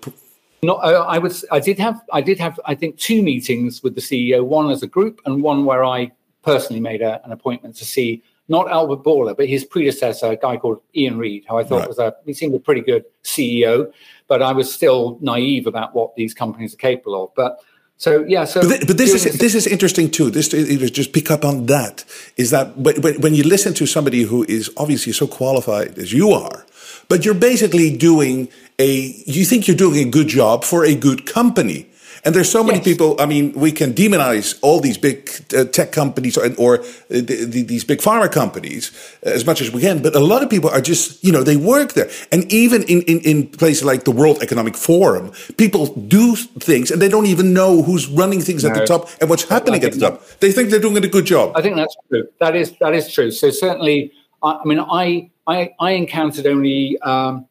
[0.62, 1.46] No, I, I was.
[1.50, 2.02] I did have.
[2.12, 2.60] I did have.
[2.66, 4.46] I think two meetings with the CEO.
[4.46, 6.12] One as a group, and one where I
[6.44, 10.58] personally made a, an appointment to see not Albert Bourla, but his predecessor, a guy
[10.58, 11.88] called Ian Read, who I thought right.
[11.88, 12.14] was a.
[12.26, 13.92] He seemed a pretty good CEO,
[14.28, 17.30] but I was still naive about what these companies are capable of.
[17.36, 17.60] But
[17.98, 20.30] so yeah, so but, th- but this is this is interesting too.
[20.30, 22.04] This just pick up on that
[22.38, 26.32] is that when, when you listen to somebody who is obviously so qualified as you
[26.32, 26.66] are,
[27.08, 28.92] but you're basically doing a
[29.26, 31.88] you think you're doing a good job for a good company
[32.26, 32.86] and there's so many yes.
[32.86, 33.20] people.
[33.20, 37.46] I mean, we can demonize all these big uh, tech companies or, or uh, the,
[37.46, 38.92] the, these big pharma companies
[39.24, 41.58] as much as we can, but a lot of people are just, you know, they
[41.58, 42.10] work there.
[42.32, 47.02] And even in, in, in places like the World Economic Forum, people do things and
[47.02, 48.70] they don't even know who's running things no.
[48.70, 50.26] at the top and what's happening at the top.
[50.40, 51.52] They think they're doing a good job.
[51.56, 52.28] I think that's true.
[52.40, 53.32] That is that is true.
[53.32, 56.98] So certainly, I, I mean, I I, I encountered only.
[57.02, 57.48] Um,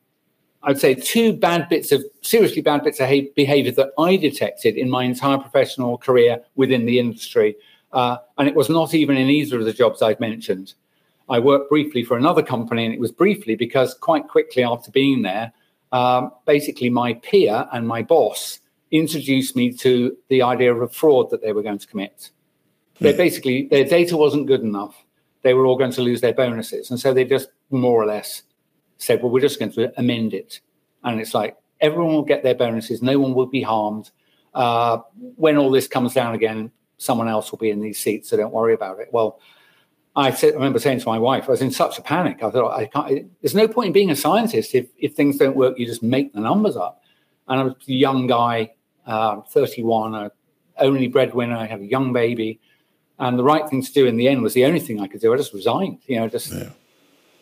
[0.64, 4.88] I'd say two bad bits of seriously bad bits of behavior that I detected in
[4.88, 7.57] my entire professional career within the industry.
[7.92, 10.75] Uh, and it was not even in either of the jobs I've mentioned.
[11.29, 15.22] I worked briefly for another company, and it was briefly because quite quickly after being
[15.22, 15.53] there,
[15.90, 21.31] um, basically my peer and my boss introduced me to the idea of a fraud
[21.31, 22.31] that they were going to commit.
[23.01, 23.18] They hmm.
[23.18, 25.05] basically their data wasn't good enough.
[25.42, 28.42] They were all going to lose their bonuses, and so they just more or less
[29.02, 30.60] said, well, we're just going to amend it.
[31.02, 34.10] And it's like everyone will get their bonuses, no one will be harmed.
[34.54, 34.98] Uh,
[35.36, 38.52] when all this comes down again, someone else will be in these seats, so don't
[38.52, 39.08] worry about it.
[39.12, 39.40] Well,
[40.14, 42.42] I, said, I remember saying to my wife, I was in such a panic.
[42.42, 45.56] I thought, I can't, there's no point in being a scientist if, if things don't
[45.56, 47.02] work, you just make the numbers up.
[47.48, 48.74] And I was a young guy,
[49.06, 50.30] uh, 31, a
[50.78, 52.60] only breadwinner, I have a young baby.
[53.18, 55.20] And the right thing to do in the end was the only thing I could
[55.20, 55.32] do.
[55.32, 56.52] I just resigned, you know, just.
[56.52, 56.70] Yeah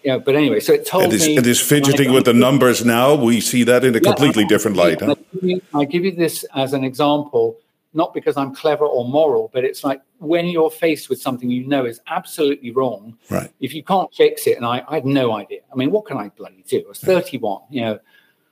[0.05, 1.37] know, but anyway, so it told it is, me.
[1.37, 3.15] It is fidgeting with the numbers now.
[3.15, 5.01] We see that in a yeah, completely different light.
[5.01, 5.15] Huh?
[5.19, 7.59] I, give you, I give you this as an example,
[7.93, 11.67] not because I'm clever or moral, but it's like when you're faced with something you
[11.67, 13.17] know is absolutely wrong.
[13.31, 13.51] Right.
[13.61, 15.61] If you can't fix it, and I, I had no idea.
[15.73, 16.83] I mean, what can I bloody do?
[16.85, 17.63] I was 31.
[17.71, 17.99] You know,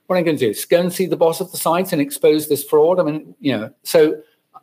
[0.07, 0.61] what am I going to do?
[0.69, 2.99] Go and see the boss of the site and expose this fraud?
[2.99, 4.21] I mean, you know, so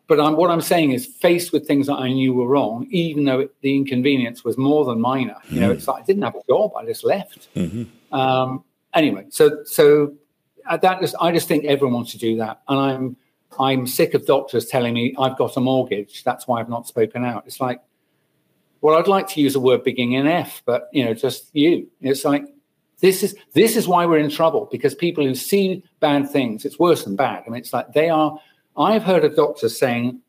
[0.07, 3.25] but I'm, what I'm saying is, faced with things that I knew were wrong, even
[3.25, 5.37] though it, the inconvenience was more than minor.
[5.49, 5.75] You know, mm.
[5.75, 7.47] it's like I didn't have a job; I just left.
[7.55, 8.15] Mm-hmm.
[8.15, 8.63] Um,
[8.93, 10.13] anyway, so so
[10.67, 13.17] uh, that just I just think everyone wants to do that, and I'm
[13.59, 16.23] I'm sick of doctors telling me I've got a mortgage.
[16.23, 17.43] That's why I've not spoken out.
[17.47, 17.81] It's like,
[18.81, 21.87] well, I'd like to use a word beginning in F, but you know, just you.
[22.01, 22.45] It's like
[22.99, 26.77] this is this is why we're in trouble because people who see bad things, it's
[26.77, 27.43] worse than bad.
[27.45, 28.37] I mean, it's like they are
[28.77, 30.19] I've heard of doctors saying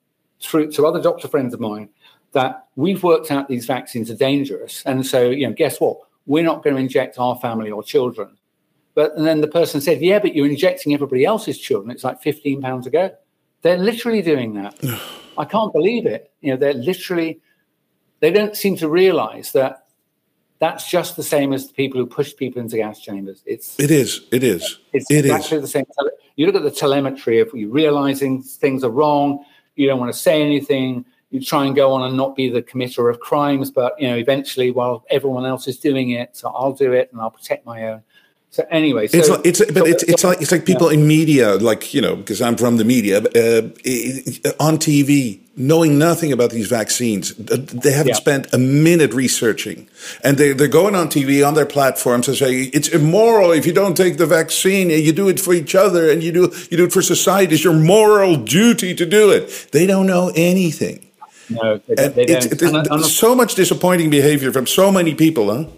[0.40, 1.88] through to other doctor friends of mine
[2.32, 4.82] that we've worked out these vaccines are dangerous.
[4.84, 5.98] And so, you know, guess what?
[6.26, 8.36] We're not going to inject our family or children.
[8.94, 11.90] But and then the person said, Yeah, but you're injecting everybody else's children.
[11.90, 13.10] It's like 15 pounds a go.
[13.62, 14.78] They're literally doing that.
[15.38, 16.32] I can't believe it.
[16.40, 17.40] You know, they're literally
[18.20, 19.85] they don't seem to realize that
[20.58, 23.42] that's just the same as the people who push people into gas chambers.
[23.46, 24.26] It's it is.
[24.32, 24.78] It is.
[24.92, 25.62] It's it exactly is.
[25.62, 25.84] the same.
[26.36, 29.44] You look at the telemetry of you realizing things are wrong.
[29.74, 31.04] You don't want to say anything.
[31.30, 34.16] You try and go on and not be the committer of crimes, but you know
[34.16, 37.88] eventually, while everyone else is doing it, so I'll do it and I'll protect my
[37.88, 38.02] own.
[38.50, 40.98] So anyway, so, it's like, it's but so, it's it's like it's like people yeah.
[40.98, 43.60] in media, like you know, because I'm from the media, uh,
[44.58, 47.34] on TV, knowing nothing about these vaccines.
[47.34, 48.14] They haven't yeah.
[48.14, 49.88] spent a minute researching,
[50.24, 53.74] and they they're going on TV on their platforms and say it's immoral if you
[53.74, 54.88] don't take the vaccine.
[54.88, 57.56] You do it for each other, and you do you do it for society.
[57.56, 59.68] It's your moral duty to do it.
[59.72, 61.06] They don't know anything.
[61.50, 65.70] No, they, and they it's, it's, so much disappointing behavior from so many people, huh?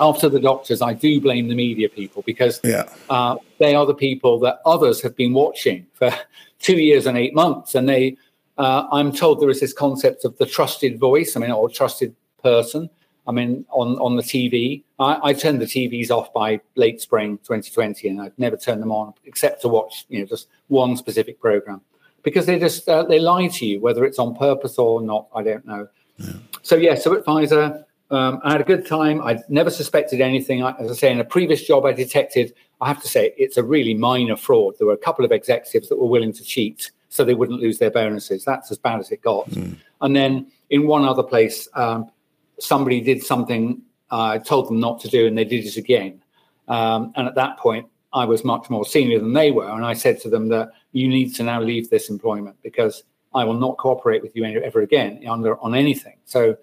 [0.00, 2.88] After the doctors, I do blame the media people because yeah.
[3.10, 6.12] uh, they are the people that others have been watching for
[6.58, 7.74] two years and eight months.
[7.74, 8.16] And they,
[8.58, 12.14] uh, I'm told there is this concept of the trusted voice, I mean, or trusted
[12.42, 12.90] person.
[13.26, 17.38] I mean, on, on the TV, I, I turned the TVs off by late spring
[17.38, 21.40] 2020, and I've never turned them on except to watch, you know, just one specific
[21.40, 21.82] program
[22.22, 25.26] because they just uh, they lie to you, whether it's on purpose or not.
[25.34, 25.88] I don't know.
[26.18, 26.32] Yeah.
[26.62, 29.20] So yeah, so at Pfizer, um, I had a good time.
[29.20, 30.62] I never suspected anything.
[30.62, 33.56] I, as I say, in a previous job, I detected, I have to say, it's
[33.56, 34.74] a really minor fraud.
[34.78, 37.78] There were a couple of executives that were willing to cheat so they wouldn't lose
[37.78, 38.44] their bonuses.
[38.44, 39.48] That's as bad as it got.
[39.50, 39.76] Mm.
[40.00, 42.10] And then in one other place, um,
[42.58, 46.22] somebody did something I uh, told them not to do, and they did it again.
[46.68, 49.70] Um, and at that point, I was much more senior than they were.
[49.70, 53.44] And I said to them that you need to now leave this employment because I
[53.44, 56.18] will not cooperate with you ever again under, on anything.
[56.26, 56.58] So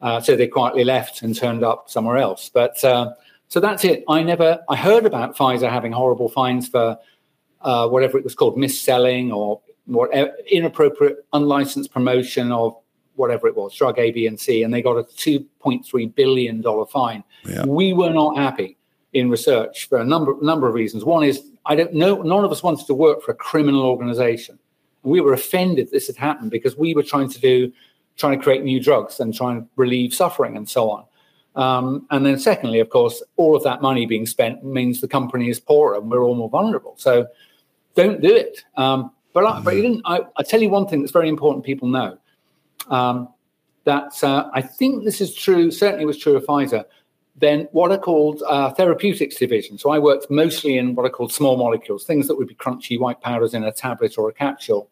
[0.00, 2.50] uh, so they quietly left and turned up somewhere else.
[2.52, 3.12] But uh,
[3.48, 4.04] so that's it.
[4.08, 6.98] I never, I heard about Pfizer having horrible fines for
[7.62, 9.60] uh, whatever it was called, mis-selling or
[10.50, 12.76] inappropriate, unlicensed promotion of
[13.14, 17.24] whatever it was, drug A, B, and C, and they got a $2.3 billion fine.
[17.44, 17.64] Yeah.
[17.64, 18.76] We were not happy
[19.12, 21.04] in research for a number number of reasons.
[21.04, 24.58] One is I don't know, none of us wanted to work for a criminal organization.
[25.02, 27.72] we were offended this had happened because we were trying to do
[28.18, 31.04] trying to create new drugs and trying to relieve suffering and so on.
[31.56, 35.48] Um, and then, secondly, of course, all of that money being spent means the company
[35.48, 36.94] is poorer and we're all more vulnerable.
[36.98, 37.26] So
[37.94, 38.64] don't do it.
[38.76, 39.74] Um, but I, but.
[40.04, 41.64] I, I, tell you one thing that's very important.
[41.64, 42.18] People know
[42.88, 43.28] um,
[43.84, 45.70] that uh, I think this is true.
[45.70, 46.84] Certainly, was true of Pfizer.
[47.36, 49.78] Then what are called uh, therapeutics division.
[49.78, 52.98] So I worked mostly in what are called small molecules, things that would be crunchy
[52.98, 54.90] white powders in a tablet or a capsule,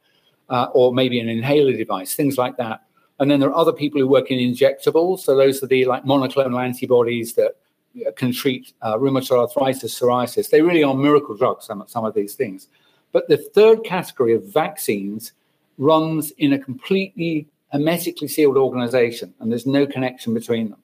[0.49, 2.83] uh, or maybe an inhaler device, things like that.
[3.19, 5.21] And then there are other people who work in injectables.
[5.21, 7.57] So those are the like monoclonal antibodies that
[8.17, 10.51] can treat uh, rheumatoid arthritis, psoriasis.
[10.51, 12.69] They really are miracle drugs, some, some of these things.
[13.13, 15.33] But the third category of vaccines
[15.79, 20.79] runs in a completely hermetically sealed organization, and there's no connection between them.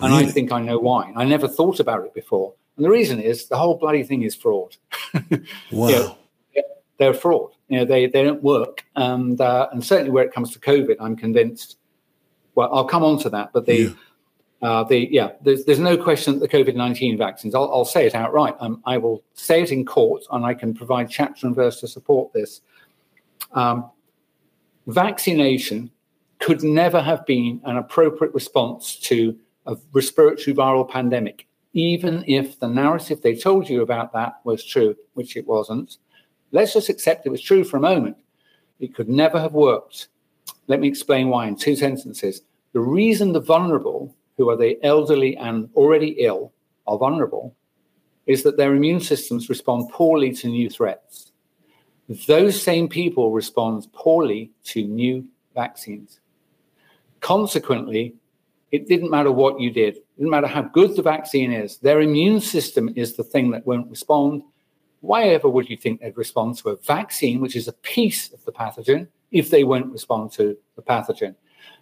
[0.00, 0.26] And really?
[0.26, 1.12] I think I know why.
[1.16, 2.54] I never thought about it before.
[2.76, 4.76] And the reason is the whole bloody thing is fraud.
[5.70, 5.88] wow.
[5.88, 6.16] You know,
[6.98, 7.50] they're fraud.
[7.72, 8.84] You know, they, they don't work.
[8.96, 11.78] And, uh, and certainly where it comes to COVID, I'm convinced,
[12.54, 13.90] well, I'll come on to that, but the, yeah.
[14.60, 18.06] Uh, the yeah, there's, there's no question that the COVID 19 vaccines, I'll, I'll say
[18.06, 18.54] it outright.
[18.60, 21.88] Um, I will say it in court and I can provide chapter and verse to
[21.88, 22.60] support this.
[23.52, 23.90] Um,
[24.86, 25.90] vaccination
[26.40, 32.68] could never have been an appropriate response to a respiratory viral pandemic, even if the
[32.68, 35.96] narrative they told you about that was true, which it wasn't.
[36.52, 38.16] Let's just accept it was true for a moment.
[38.78, 40.08] It could never have worked.
[40.66, 42.42] Let me explain why in two sentences.
[42.72, 46.52] The reason the vulnerable, who are the elderly and already ill,
[46.86, 47.54] are vulnerable
[48.26, 51.32] is that their immune systems respond poorly to new threats.
[52.26, 56.20] Those same people respond poorly to new vaccines.
[57.20, 58.14] Consequently,
[58.70, 62.00] it didn't matter what you did, it didn't matter how good the vaccine is, their
[62.00, 64.42] immune system is the thing that won't respond.
[65.02, 68.44] Why ever would you think they'd respond to a vaccine, which is a piece of
[68.44, 71.34] the pathogen, if they won't respond to the pathogen?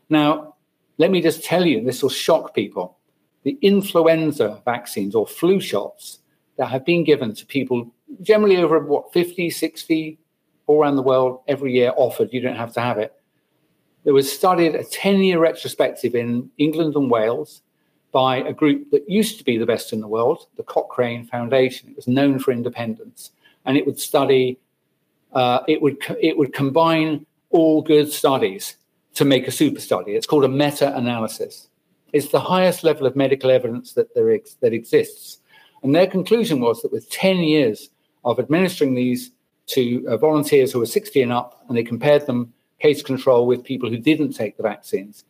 [0.09, 0.57] Now,
[0.97, 2.99] let me just tell you, this will shock people.
[3.43, 6.21] The influenza vaccines or flu shots
[6.57, 10.19] that have been given to people generally over what 50, 60,
[10.67, 12.33] all around the world every year offered.
[12.33, 13.13] You don't have to have it.
[14.05, 17.61] There was studied a 10 year retrospective in England and Wales
[18.13, 21.91] by a group that used to be the best in the world, the Cochrane Foundation.
[21.91, 23.31] It was known for independence,
[23.65, 24.59] and it would study,
[25.33, 28.77] uh, it would it would combine all good studies
[29.15, 30.13] to make a super study.
[30.13, 31.69] It's called a meta analysis.
[32.13, 35.39] It's the highest level of medical evidence that there ex- that exists.
[35.83, 37.91] And their conclusion was that with 10 years
[38.25, 39.31] of administering these
[39.69, 43.63] to uh, volunteers who were 60 and up, and they compared them case control with
[43.63, 45.25] people who didn't take the vaccines,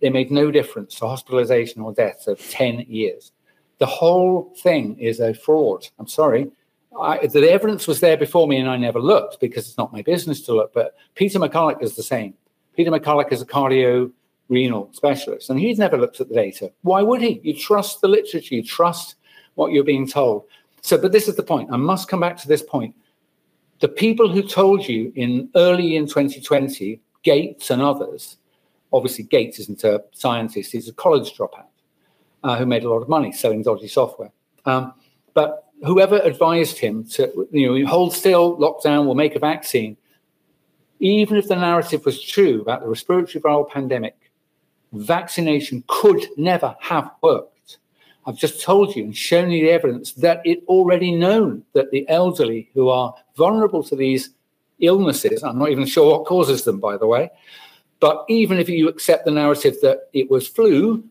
[0.00, 3.32] they made no difference to hospitalization or deaths over 10 years.
[3.78, 5.86] The whole thing is a fraud.
[5.98, 6.50] I'm sorry.
[6.98, 10.02] I, the evidence was there before me and I never looked because it's not my
[10.02, 10.72] business to look.
[10.72, 12.34] But Peter McCullough is the same.
[12.74, 14.10] Peter McCullough is a cardio
[14.48, 16.72] renal specialist and he's never looked at the data.
[16.82, 17.40] Why would he?
[17.42, 19.16] You trust the literature, you trust
[19.56, 20.44] what you're being told.
[20.80, 21.70] So, but this is the point.
[21.72, 22.94] I must come back to this point.
[23.80, 28.36] The people who told you in early in 2020, Gates and others,
[28.92, 31.66] obviously Gates isn't a scientist, he's a college dropout
[32.44, 34.32] uh, who made a lot of money selling dodgy software.
[34.64, 34.94] Um,
[35.34, 39.96] but whoever advised him to, you know, hold still, lockdown, we'll make a vaccine,
[41.00, 44.16] even if the narrative was true about the respiratory viral pandemic,
[44.92, 47.78] vaccination could never have worked.
[48.26, 52.08] I've just told you and shown you the evidence that it already known that the
[52.08, 54.30] elderly who are vulnerable to these
[54.80, 57.30] illnesses, I'm not even sure what causes them, by the way,
[58.00, 61.04] but even if you accept the narrative that it was flu,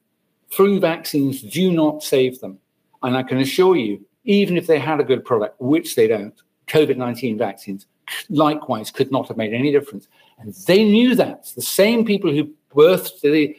[0.50, 2.60] flu vaccines do not save them.
[3.04, 6.36] And I can assure you, even if they had a good product, which they don't,
[6.68, 7.86] COVID 19 vaccines
[8.30, 10.08] likewise could not have made any difference.
[10.40, 11.52] And they knew that.
[11.56, 13.56] The same people who birthed the,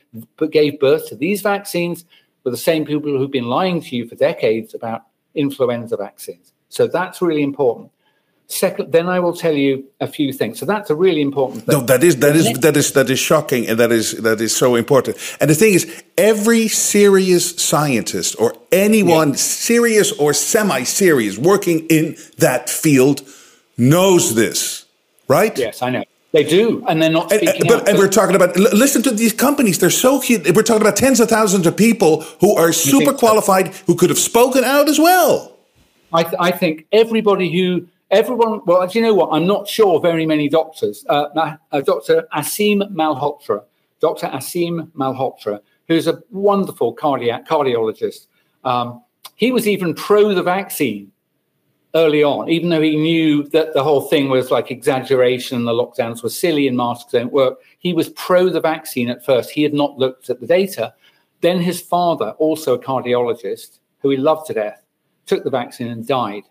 [0.49, 2.05] gave birth to these vaccines
[2.45, 5.03] were the same people who've been lying to you for decades about
[5.35, 6.53] influenza vaccines.
[6.69, 7.91] So that's really important.
[8.49, 10.61] Second, then I will tell you a few things.
[10.61, 11.79] So that's a really important thing.
[11.79, 14.55] No, that is that is that is that is shocking, and that is that is
[14.55, 15.17] so important.
[15.41, 19.37] And the thing is, every serious scientist or anyone yeah.
[19.37, 23.23] serious or semi-serious working in that field
[23.77, 24.85] knows this,
[25.27, 25.59] right?
[25.59, 26.05] Yes, I know.
[26.31, 29.33] They do, and they're not speaking and, but, and we're talking about listen to these
[29.33, 30.55] companies; they're so cute.
[30.55, 33.85] We're talking about tens of thousands of people who are super qualified, so?
[33.87, 35.57] who could have spoken out as well.
[36.13, 38.61] I, th- I think everybody who everyone.
[38.67, 39.31] Well, do you know what?
[39.33, 41.05] I'm not sure very many doctors.
[41.09, 42.27] Uh, uh, Dr.
[42.35, 43.65] Aseem Malhotra,
[44.01, 44.29] Dr.
[44.29, 48.27] Aseem Malhotra, who's a wonderful cardiac cardiologist.
[48.65, 49.03] Um,
[49.37, 51.13] he was even pro the vaccine
[51.95, 55.73] early on, even though he knew that the whole thing was like exaggeration and the
[55.73, 59.51] lockdowns were silly and masks don't work, he was pro the vaccine at first.
[59.51, 60.93] He had not looked at the data.
[61.41, 64.83] Then his father, also a cardiologist, who he loved to death,
[65.27, 66.43] took the vaccine and died.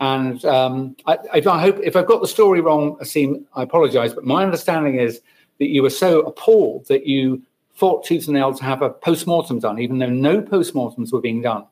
[0.00, 4.14] And um, I, if I hope if I've got the story wrong, Aseem, I apologize.
[4.14, 5.20] But my understanding is
[5.58, 7.42] that you were so appalled that you
[7.74, 11.42] fought tooth and nail to have a post-mortem done, even though no post-mortems were being
[11.42, 11.66] done.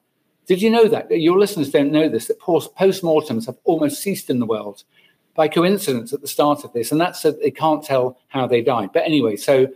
[0.46, 1.10] Did you know that?
[1.10, 4.84] Your listeners don't know this, that post-mortems have almost ceased in the world
[5.34, 6.90] by coincidence at the start of this.
[6.92, 8.90] And that's so they can't tell how they died.
[8.92, 9.68] But anyway, so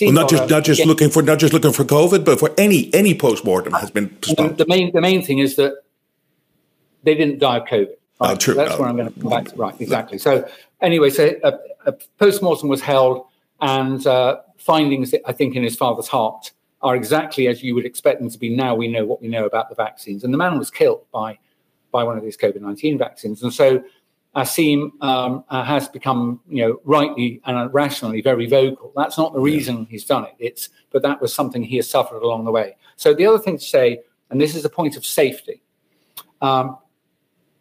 [0.00, 2.92] well, not just not just looking for not just looking for COVID, but for any
[2.94, 4.58] any post-mortem has been stopped.
[4.58, 5.74] The main the main thing is that
[7.02, 7.88] they didn't die of COVID.
[7.88, 8.30] Right?
[8.30, 8.54] Oh, true.
[8.54, 8.78] That's oh.
[8.80, 9.56] where I'm going to come back to.
[9.56, 10.18] Right, exactly.
[10.18, 10.48] So
[10.80, 11.52] anyway, so a,
[11.86, 13.26] a post-mortem was held
[13.60, 16.52] and uh, findings, I think, in his father's heart
[16.82, 18.54] are exactly as you would expect them to be.
[18.54, 21.38] Now we know what we know about the vaccines, and the man was killed by
[21.92, 23.84] by one of these COVID nineteen vaccines, and so
[24.34, 28.92] Aseem um, uh, has become, you know, rightly and rationally very vocal.
[28.96, 30.34] That's not the reason he's done it.
[30.38, 32.76] It's but that was something he has suffered along the way.
[32.96, 34.00] So the other thing to say,
[34.30, 35.62] and this is a point of safety.
[36.40, 36.78] Um,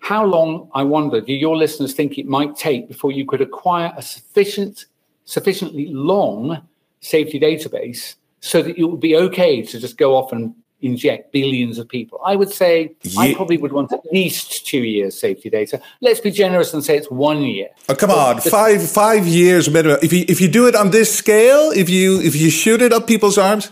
[0.02, 3.94] how long, I wonder, do your listeners think it might take before you could acquire
[3.96, 4.86] a sufficient,
[5.26, 6.62] sufficiently long
[7.02, 11.78] safety database so that it would be okay to just go off and inject billions
[11.78, 12.20] of people.
[12.26, 13.22] I would say yeah.
[13.22, 15.80] I probably would want at least two years safety data.
[16.02, 17.70] Let's be generous and say it's one year.
[17.88, 20.00] Oh come on, the, five five years minimum.
[20.02, 22.92] If you if you do it on this scale, if you if you shoot it
[22.92, 23.70] up people's arms.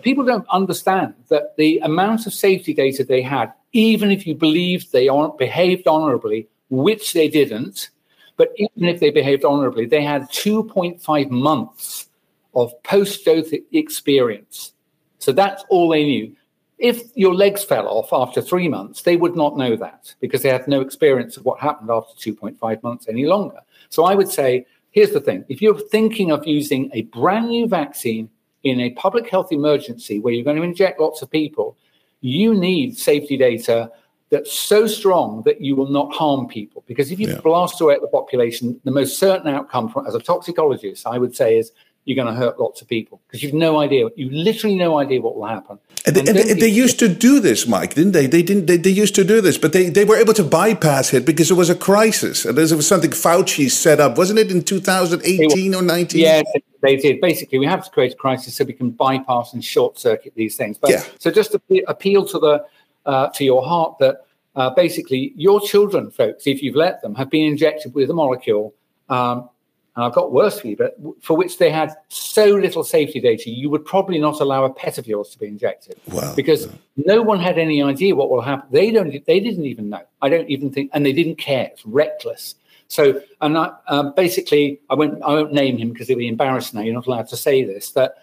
[0.00, 4.92] People don't understand that the amount of safety data they had, even if you believed
[4.92, 7.90] they behaved honorably, which they didn't,
[8.36, 12.08] but even if they behaved honorably, they had 2.5 months
[12.54, 14.72] of post dose experience.
[15.18, 16.34] So that's all they knew.
[16.78, 20.48] If your legs fell off after three months, they would not know that because they
[20.48, 23.60] had no experience of what happened after 2.5 months any longer.
[23.90, 27.68] So I would say here's the thing if you're thinking of using a brand new
[27.68, 28.28] vaccine
[28.64, 31.76] in a public health emergency where you're going to inject lots of people,
[32.20, 33.90] you need safety data
[34.30, 36.82] that's so strong that you will not harm people.
[36.86, 37.40] Because if you yeah.
[37.40, 41.36] blast away at the population, the most certain outcome from, as a toxicologist, I would
[41.36, 41.72] say, is
[42.04, 44.08] you're going to hurt lots of people because you've no idea.
[44.16, 45.78] You literally no idea what will happen.
[46.06, 48.26] And, and, they, they, used to do this, Mike, didn't they?
[48.26, 48.66] They didn't.
[48.66, 51.50] They, they, used to do this, but they, they were able to bypass it because
[51.50, 52.44] it was a crisis.
[52.44, 56.20] And there was something Fauci set up, wasn't it, in 2018 or 19?
[56.20, 56.44] Yes,
[56.82, 57.20] they did.
[57.22, 60.56] Basically, we have to create a crisis so we can bypass and short circuit these
[60.56, 60.76] things.
[60.76, 61.04] But yeah.
[61.18, 62.66] so just to appeal to the
[63.06, 64.26] uh, to your heart that
[64.56, 68.74] uh, basically your children, folks, if you've let them, have been injected with a molecule.
[69.08, 69.48] Um,
[69.96, 73.48] and I've got worse for you, but for which they had so little safety data,
[73.48, 76.34] you would probably not allow a pet of yours to be injected wow.
[76.34, 78.68] because no one had any idea what will happen.
[78.72, 79.24] They don't.
[79.24, 80.02] They didn't even know.
[80.20, 81.70] I don't even think, and they didn't care.
[81.72, 82.56] It's reckless.
[82.88, 85.22] So, and I, uh, basically, I won't.
[85.22, 86.80] I won't name him because he'll be embarrassed now.
[86.80, 87.92] You're not allowed to say this.
[87.92, 88.16] That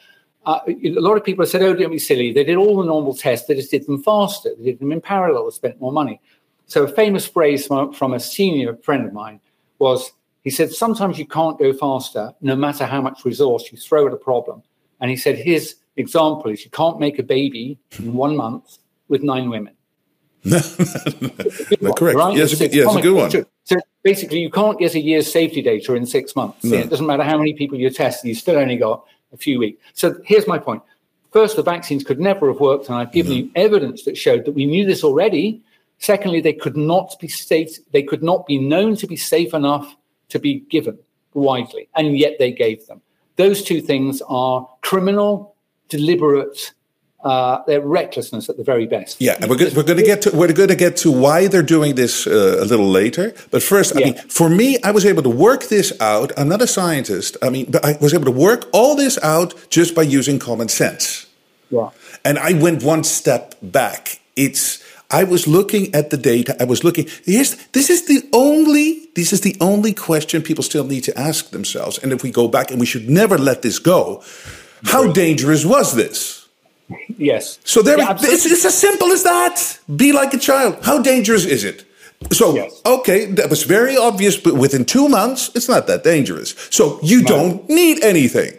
[0.46, 2.86] uh, a lot of people have said, "Oh, don't be silly." They did all the
[2.86, 3.48] normal tests.
[3.48, 4.50] They just did them faster.
[4.58, 5.46] They did them in parallel.
[5.46, 6.20] They spent more money.
[6.66, 9.40] So, a famous phrase from, from a senior friend of mine
[9.80, 10.12] was
[10.44, 14.14] he said, sometimes you can't go faster, no matter how much resource you throw at
[14.14, 14.64] a problem.
[15.00, 18.14] And he said, his example is you can't make a baby in hmm.
[18.14, 19.76] one month with nine women.
[20.44, 20.60] no,
[21.94, 22.18] correct.
[22.18, 22.36] Right?
[22.36, 23.46] Yes, it's, yes, a good one.
[23.66, 26.64] So basically, you can't get a year's safety data in six months.
[26.64, 26.78] No.
[26.78, 29.84] It doesn't matter how many people you test, you still only got a few weeks.
[29.94, 30.82] So here's my point.
[31.32, 33.38] First, the vaccines could never have worked, and I've given no.
[33.38, 35.62] you evidence that showed that we knew this already.
[36.00, 39.96] Secondly, they could not be safe, they could not be known to be safe enough
[40.32, 40.98] to be given
[41.34, 43.02] widely, and yet they gave them.
[43.38, 45.56] Those two things are criminal,
[45.90, 46.74] deliberate,
[47.24, 49.22] uh, their recklessness at the very best.
[49.22, 51.62] Yeah, and we're, we're going to get to we're going to get to why they're
[51.62, 53.34] doing this uh, a little later.
[53.52, 54.06] But first, I yeah.
[54.06, 56.32] mean, for me, I was able to work this out.
[56.38, 57.38] I'm not a scientist.
[57.42, 60.68] I mean, but I was able to work all this out just by using common
[60.68, 61.28] sense.
[61.70, 61.90] Yeah.
[62.26, 64.20] And I went one step back.
[64.36, 66.56] It's I was looking at the data.
[66.60, 67.08] I was looking.
[67.26, 71.52] Here's this is the only this is the only question people still need to ask
[71.52, 71.98] themselves.
[72.00, 74.24] And if we go back, and we should never let this go,
[74.86, 76.48] how dangerous was this?
[77.18, 77.60] Yes.
[77.64, 79.80] So there, yeah, it's, it's, as simple as that.
[79.96, 80.78] Be like a child.
[80.84, 81.86] How dangerous is it?
[82.32, 82.82] So yes.
[82.86, 86.56] okay, that was very obvious, but within two months, it's not that dangerous.
[86.70, 87.28] So you no.
[87.28, 88.54] don't need anything.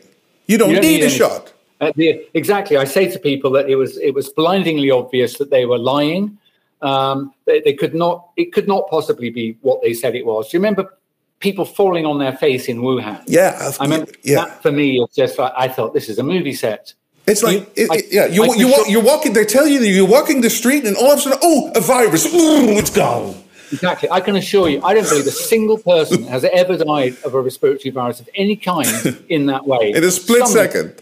[0.46, 1.53] You don't, you don't need, need, a shot.
[1.80, 2.76] Uh, the, exactly.
[2.76, 6.38] I say to people that it was it was blindingly obvious that they were lying
[6.82, 8.28] um, they, they, could not.
[8.36, 10.50] It could not possibly be what they said it was.
[10.50, 10.96] Do you remember
[11.38, 13.22] people falling on their face in Wuhan?
[13.26, 14.12] Yeah, I remember.
[14.22, 14.44] Yeah.
[14.44, 16.94] That for me, it's just like I thought this is a movie set.
[17.26, 19.86] It's like, you, it, I, yeah, you, you, you, you're walking, they tell you that
[19.86, 23.36] you're walking the street and all of a sudden, oh, a virus, ooh, it's gone.
[23.70, 24.10] Exactly.
[24.10, 27.40] I can assure you, I don't believe a single person has ever died of a
[27.40, 28.88] respiratory virus of any kind
[29.28, 29.92] in that way.
[29.92, 31.00] in a split second.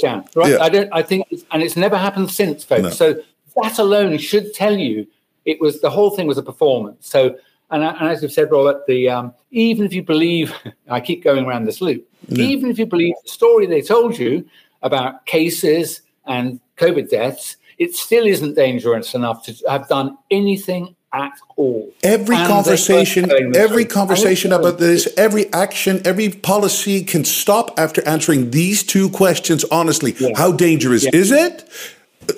[0.00, 0.52] down, right?
[0.52, 0.62] Yeah.
[0.62, 2.82] I don't, I think, and it's never happened since, folks.
[2.82, 2.90] No.
[2.90, 3.22] So
[3.62, 5.06] that alone should tell you
[5.44, 7.08] it was the whole thing was a performance.
[7.08, 7.36] So,
[7.70, 10.54] and, and as you've said, Robert, the um, even if you believe,
[10.88, 12.06] I keep going around this loop.
[12.28, 14.44] Even if you believe the story they told you
[14.82, 21.32] about cases and COVID deaths, it still isn't dangerous enough to have done anything at
[21.56, 21.92] all.
[22.02, 28.50] Every and conversation, every conversation about this, every action, every policy can stop after answering
[28.50, 30.14] these two questions honestly.
[30.18, 30.28] Yeah.
[30.36, 31.10] How dangerous yeah.
[31.14, 31.68] is it?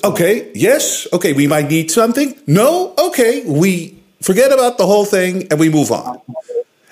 [0.04, 1.06] Okay, yes.
[1.12, 2.38] Okay, we might need something.
[2.46, 6.20] No, okay, we forget about the whole thing and we move on.
[6.28, 6.36] And,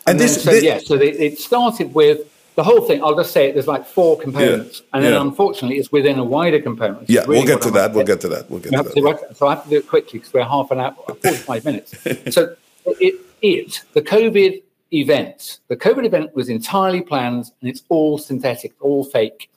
[0.07, 2.21] and this, so, this, yeah, so they, it started with
[2.57, 3.03] the whole thing.
[3.03, 3.53] I'll just say it.
[3.55, 5.21] There's like four components, yeah, and then yeah.
[5.21, 7.09] unfortunately, it's within a wider component.
[7.09, 7.93] Yeah, really we'll get to that.
[7.93, 8.51] We'll get to that.
[8.51, 9.37] We'll get to that.
[9.37, 11.95] so I have to do it quickly because we're half an hour, forty-five minutes.
[12.33, 18.19] So it, it, the COVID event, the COVID event was entirely planned, and it's all
[18.19, 19.51] synthetic, all fake.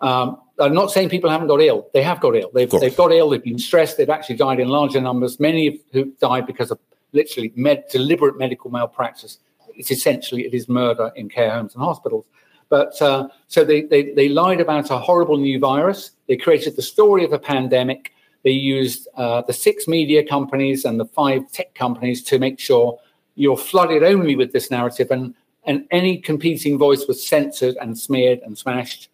[0.00, 1.88] Um, I'm not saying people haven't got ill.
[1.92, 2.50] They have got ill.
[2.52, 3.30] They've, they've got ill.
[3.30, 3.96] They've been stressed.
[3.96, 5.38] They've actually died in larger numbers.
[5.38, 6.78] Many of who died because of
[7.12, 9.38] literally med, deliberate medical malpractice.
[9.74, 12.26] It's essentially it is murder in care homes and hospitals.
[12.68, 16.12] But uh, so they, they, they lied about a horrible new virus.
[16.26, 18.12] They created the story of a pandemic.
[18.44, 22.98] They used uh, the six media companies and the five tech companies to make sure
[23.34, 25.34] you're flooded only with this narrative, and
[25.64, 29.10] and any competing voice was censored and smeared and smashed.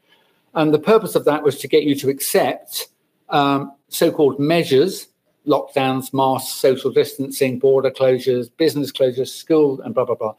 [0.55, 2.89] And the purpose of that was to get you to accept
[3.29, 5.09] um, so called measures
[5.47, 10.35] lockdowns, masks, social distancing, border closures, business closures, school, and blah, blah, blah.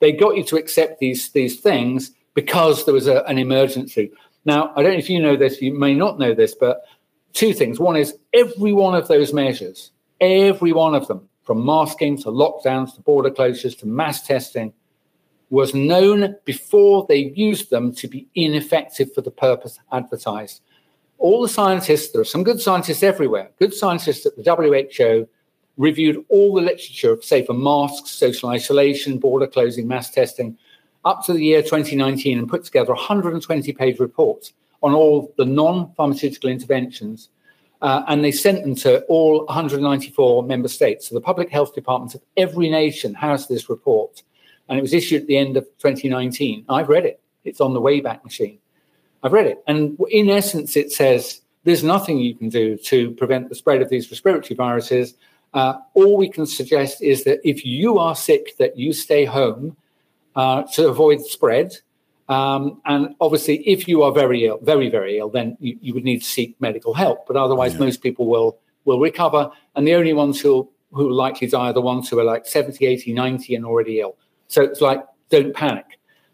[0.00, 4.12] They got you to accept these, these things because there was a, an emergency.
[4.44, 6.82] Now, I don't know if you know this, you may not know this, but
[7.32, 7.78] two things.
[7.78, 12.94] One is every one of those measures, every one of them, from masking to lockdowns
[12.94, 14.72] to border closures to mass testing,
[15.50, 20.60] was known before they used them to be ineffective for the purpose advertised.
[21.18, 25.26] All the scientists, there are some good scientists everywhere, good scientists at the WHO
[25.76, 30.58] reviewed all the literature, say for masks, social isolation, border closing, mass testing,
[31.04, 35.44] up to the year 2019 and put together a 120 page report on all the
[35.44, 37.30] non pharmaceutical interventions.
[37.80, 41.08] Uh, and they sent them to all 194 member states.
[41.08, 44.24] So the public health departments of every nation has this report
[44.68, 46.64] and it was issued at the end of 2019.
[46.68, 47.20] I've read it.
[47.44, 48.58] It's on the Wayback Machine.
[49.22, 53.48] I've read it, and in essence, it says there's nothing you can do to prevent
[53.48, 55.14] the spread of these respiratory viruses.
[55.54, 59.76] Uh, all we can suggest is that if you are sick, that you stay home
[60.36, 61.76] uh, to avoid spread.
[62.28, 66.04] Um, and obviously, if you are very ill, very very ill, then you, you would
[66.04, 67.26] need to seek medical help.
[67.26, 67.80] But otherwise, yeah.
[67.80, 71.80] most people will will recover, and the only ones who who likely die are the
[71.80, 74.16] ones who are like 70, 80, 90 and already ill.
[74.48, 75.84] So it's like, don't panic.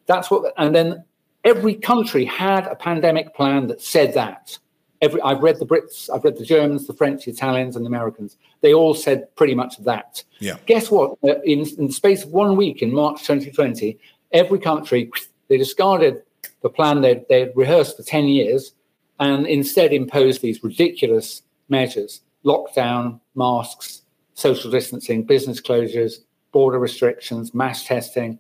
[0.06, 1.04] That's what, and then
[1.44, 4.58] every country had a pandemic plan that said that.
[5.00, 7.88] Every, I've read the Brits, I've read the Germans, the French, the Italians, and the
[7.88, 8.36] Americans.
[8.62, 10.22] They all said pretty much that.
[10.38, 10.56] Yeah.
[10.66, 11.18] Guess what?
[11.22, 13.98] Uh, in, in the space of one week in March 2020,
[14.32, 15.10] every country
[15.48, 16.22] they discarded
[16.62, 18.72] the plan they'd, they'd rehearsed for 10 years
[19.20, 24.02] and instead imposed these ridiculous measures lockdown, masks,
[24.34, 26.18] social distancing, business closures,
[26.54, 28.38] border restrictions, mass testing,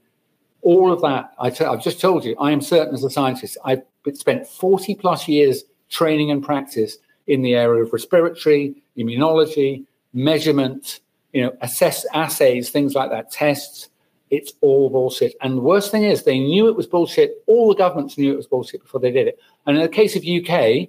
[0.62, 1.34] all of that.
[1.38, 3.82] i t- I've just told you, I am certain as a scientist, I've
[4.14, 6.96] spent 40 plus years training and practice
[7.26, 11.00] in the area of respiratory, immunology, measurement,
[11.32, 13.88] you know, assess assays, things like that, tests.
[14.30, 15.34] It's all bullshit.
[15.42, 17.42] And the worst thing is, they knew it was bullshit.
[17.46, 19.38] All the governments knew it was bullshit before they did it.
[19.66, 20.88] And in the case of UK,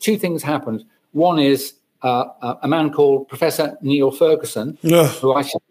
[0.00, 0.84] two things happened.
[1.12, 5.62] One is uh, a man called Professor Neil Ferguson, who I should,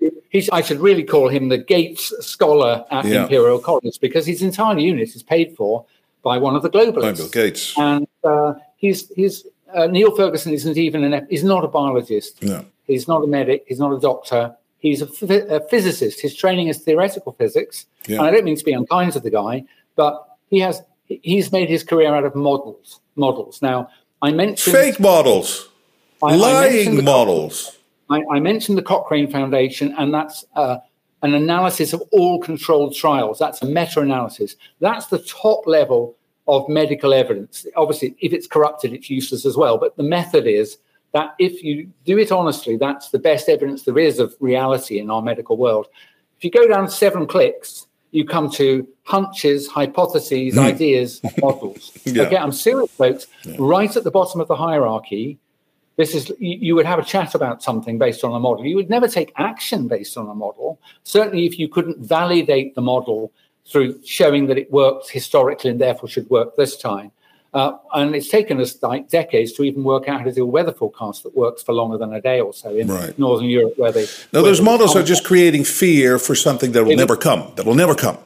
[0.51, 3.23] I should really call him the Gates Scholar at yeah.
[3.23, 5.85] Imperial College because his entire unit is paid for
[6.23, 7.17] by one of the globalists.
[7.17, 7.77] Bill Gates.
[7.77, 12.41] And uh, he's, he's uh, Neil Ferguson isn't even an, he's not a biologist.
[12.41, 12.65] No.
[12.85, 13.65] He's not a medic.
[13.67, 14.55] He's not a doctor.
[14.79, 15.07] He's a,
[15.55, 16.21] a physicist.
[16.21, 17.87] His training is theoretical physics.
[18.07, 18.17] Yeah.
[18.17, 19.65] And I don't mean to be unkind to the guy,
[19.95, 22.99] but he has he's made his career out of models.
[23.15, 23.61] Models.
[23.61, 23.89] Now,
[24.21, 25.69] I mentioned fake models.
[26.23, 27.77] I, Lying I models.
[28.09, 30.77] I, I, mentioned the Cochrane Foundation, and that's uh,
[31.21, 33.39] an analysis of all controlled trials.
[33.39, 34.55] That's a meta analysis.
[34.79, 36.15] That's the top level
[36.47, 37.65] of medical evidence.
[37.75, 39.77] Obviously, if it's corrupted, it's useless as well.
[39.77, 40.77] But the method is
[41.13, 45.09] that if you do it honestly, that's the best evidence there is of reality in
[45.09, 45.87] our medical world.
[46.37, 50.59] If you go down seven clicks, you come to hunches, hypotheses, mm.
[50.59, 51.91] ideas, models.
[52.05, 52.23] yeah.
[52.23, 53.27] Okay, I'm serious, folks.
[53.43, 53.55] Yeah.
[53.59, 55.39] Right at the bottom of the hierarchy
[55.97, 58.65] this is you would have a chat about something based on a model.
[58.65, 60.79] You would never take action based on a model.
[61.03, 63.31] Certainly, if you couldn't validate the model
[63.67, 67.11] through showing that it worked historically and therefore should work this time.
[67.53, 70.45] Uh, and it's taken us like decades to even work out how to do a
[70.45, 73.17] weather forecast that works for longer than a day or so in right.
[73.17, 74.05] Northern Europe, where they.
[74.33, 77.53] Now, those models are just creating fear for something that will it never come.
[77.55, 78.17] That will never come.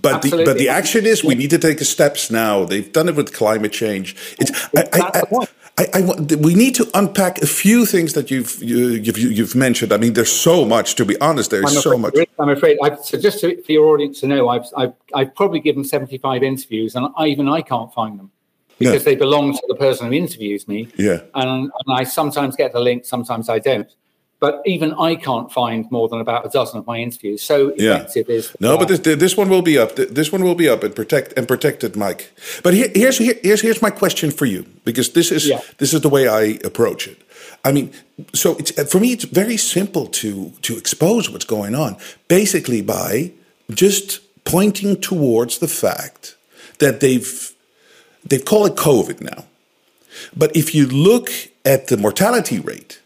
[0.00, 2.64] But the but the action is we need to take the steps now.
[2.64, 4.16] They've done it with climate change.
[4.38, 5.46] It's I, I, I,
[5.78, 9.54] I, I, we need to unpack a few things that you've you, have you, you've
[9.54, 9.90] mentioned.
[9.92, 10.96] I mean, there's so much.
[10.96, 12.14] To be honest, there's I'm so much.
[12.38, 12.78] I'm afraid.
[12.82, 16.42] I've, so just to, for your audience to know, I've, I've I've probably given 75
[16.42, 18.30] interviews, and I, even I can't find them
[18.78, 20.88] because they belong to the person who interviews me.
[20.96, 21.22] Yeah.
[21.34, 23.88] And, and I sometimes get the link, sometimes I don't
[24.42, 27.42] but even I can't find more than about a dozen of my interviews.
[27.44, 28.34] So effective yeah.
[28.34, 29.94] is no, but this, this one will be up.
[29.94, 32.32] This one will be up and protect and protected, Mike.
[32.64, 35.60] But here, here's here's here's my question for you because this is yeah.
[35.78, 37.18] this is the way I approach it.
[37.64, 37.92] I mean,
[38.34, 43.30] so it's for me, it's very simple to to expose what's going on, basically by
[43.70, 46.36] just pointing towards the fact
[46.80, 47.54] that they've
[48.28, 49.44] they call it COVID now,
[50.36, 51.30] but if you look
[51.64, 53.01] at the mortality rate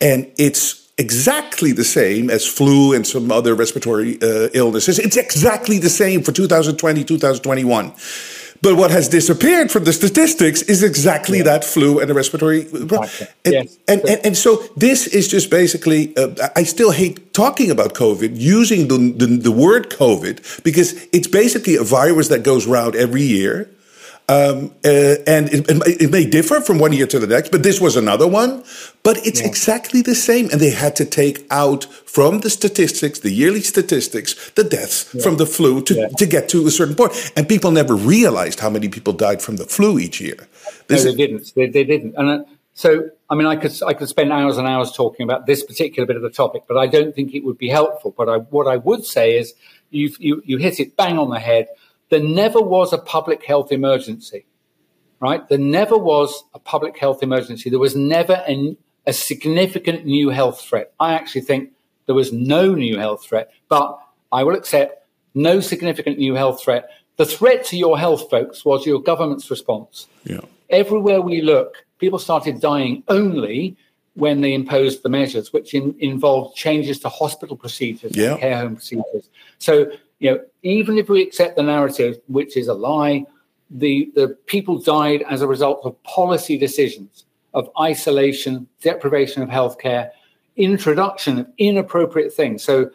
[0.00, 4.98] and it's exactly the same as flu and some other respiratory uh, illnesses.
[4.98, 7.92] It's exactly the same for 2020, 2021.
[8.60, 11.44] But what has disappeared from the statistics is exactly yeah.
[11.44, 12.66] that flu and the respiratory.
[12.72, 12.90] And,
[13.44, 13.78] yes.
[13.86, 18.32] and, and, and, so this is just basically, uh, I still hate talking about COVID,
[18.34, 23.22] using the, the, the, word COVID, because it's basically a virus that goes around every
[23.22, 23.70] year.
[24.30, 25.66] Um, uh, and it,
[26.02, 28.62] it, may differ from one year to the next, but this was another one.
[29.02, 29.46] But it's yeah.
[29.46, 30.50] exactly the same.
[30.52, 35.22] And they had to take out from the statistics, the yearly statistics, the deaths yeah.
[35.22, 36.08] from the flu to, yeah.
[36.18, 37.32] to get to a certain point.
[37.36, 40.46] And people never realized how many people died from the flu each year.
[40.88, 41.54] This no, they didn't.
[41.54, 42.14] They, they didn't.
[42.18, 45.46] And uh, so, I mean, I could I could spend hours and hours talking about
[45.46, 48.14] this particular bit of the topic, but I don't think it would be helpful.
[48.16, 49.54] But I, what I would say is,
[49.90, 51.68] you you you hit it bang on the head.
[52.10, 54.46] There never was a public health emergency,
[55.20, 55.46] right?
[55.48, 57.70] There never was a public health emergency.
[57.70, 60.92] There was never a, a significant new health threat.
[60.98, 61.70] I actually think
[62.06, 63.98] there was no new health threat, but
[64.32, 66.88] I will accept no significant new health threat.
[67.16, 70.06] The threat to your health, folks, was your government's response.
[70.24, 70.40] Yeah.
[70.70, 73.76] Everywhere we look, people started dying only
[74.14, 78.36] when they imposed the measures, which in, involved changes to hospital procedures, yeah.
[78.36, 79.28] care home procedures.
[79.58, 83.24] So, you know, even if we accept the narrative, which is a lie,
[83.70, 90.10] the, the people died as a result of policy decisions of isolation, deprivation of healthcare,
[90.56, 92.62] introduction of inappropriate things.
[92.62, 92.90] So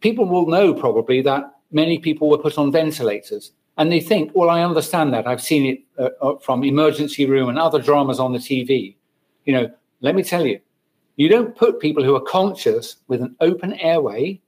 [0.00, 4.50] people will know probably that many people were put on ventilators and they think, well,
[4.50, 5.26] I understand that.
[5.26, 8.96] I've seen it uh, uh, from Emergency Room and other dramas on the TV.
[9.44, 9.70] You know,
[10.00, 10.60] let me tell you,
[11.16, 14.40] you don't put people who are conscious with an open airway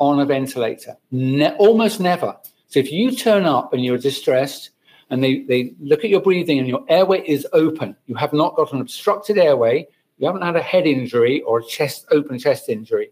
[0.00, 0.96] on a ventilator.
[1.12, 2.36] Ne- almost never.
[2.68, 4.70] So if you turn up and you're distressed
[5.10, 8.56] and they, they look at your breathing and your airway is open, you have not
[8.56, 9.86] got an obstructed airway,
[10.18, 13.10] you haven't had a head injury or a chest open chest injury,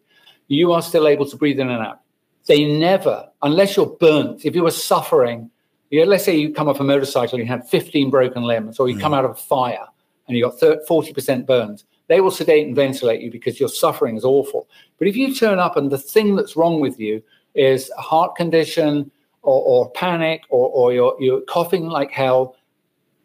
[0.48, 2.00] you are still able to breathe in and out.
[2.46, 5.50] They never, unless you're burnt, if you were suffering,
[5.90, 8.78] you know, let's say you come off a motorcycle and you had 15 broken limbs,
[8.78, 9.00] or you mm.
[9.00, 9.86] come out of a fire
[10.26, 14.16] and you got 30, 40% burns, they will sedate and ventilate you because your suffering
[14.16, 14.68] is awful.
[14.98, 17.22] But if you turn up and the thing that's wrong with you
[17.54, 19.10] is a heart condition
[19.42, 22.56] or, or panic or, or you're, you're coughing like hell,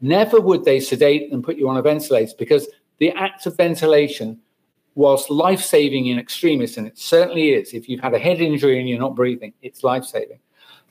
[0.02, 2.68] never would they sedate and put you on a ventilator because
[3.00, 4.40] the act of ventilation
[4.96, 8.80] whilst life saving in extremis, and it certainly is, if you've had a head injury
[8.80, 10.40] and you're not breathing, it's life saving.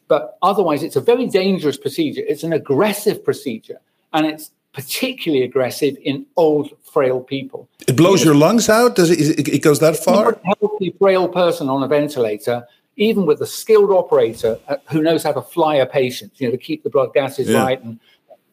[0.08, 2.22] But otherwise, it's a very dangerous procedure.
[2.26, 3.78] It's an aggressive procedure,
[4.12, 7.68] and it's particularly aggressive in old, frail people.
[7.88, 8.96] It blows your lungs out.
[8.96, 9.48] Does it?
[9.48, 10.32] It goes that far.
[10.32, 12.66] A healthy, frail person on a ventilator,
[12.96, 16.52] even with a skilled operator uh, who knows how to fly a patient, you know,
[16.52, 17.62] to keep the blood gases yeah.
[17.62, 17.98] right, and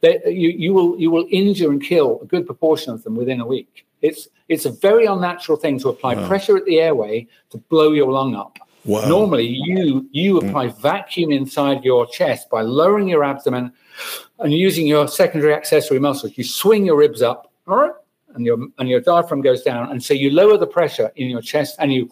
[0.02, 3.42] they, you, you will you will injure and kill a good proportion of them within
[3.42, 3.86] a week.
[4.02, 6.28] It's it's a very unnatural thing to apply wow.
[6.28, 8.58] pressure at the airway to blow your lung up.
[8.86, 9.08] Wow.
[9.08, 10.82] Normally, you you apply mm.
[10.82, 13.74] vacuum inside your chest by lowering your abdomen
[14.40, 16.38] and using your secondary accessory muscles.
[16.38, 17.92] You swing your ribs up, all right,
[18.36, 21.42] and your and your diaphragm goes down, and so you lower the pressure in your
[21.42, 22.10] chest and you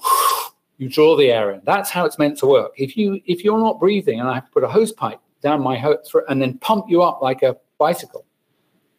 [0.78, 1.62] you draw the air in.
[1.64, 2.72] That's how it's meant to work.
[2.78, 5.62] If you if you're not breathing, and I have to put a hose pipe down
[5.62, 5.80] my
[6.10, 8.26] throat and then pump you up like a bicycle,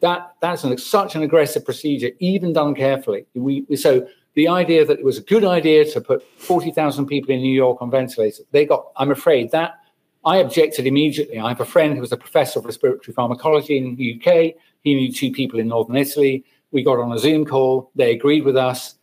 [0.00, 3.26] that that's an, such an aggressive procedure, even done carefully.
[3.34, 7.40] We, so the idea that it was a good idea to put 40,000 people in
[7.40, 9.80] New York on ventilators, they got, I'm afraid that
[10.28, 11.38] I objected immediately.
[11.38, 14.60] I have a friend who was a professor of respiratory pharmacology in the UK.
[14.82, 16.44] He knew two people in Northern Italy.
[16.70, 17.90] We got on a Zoom call.
[17.94, 18.96] They agreed with us.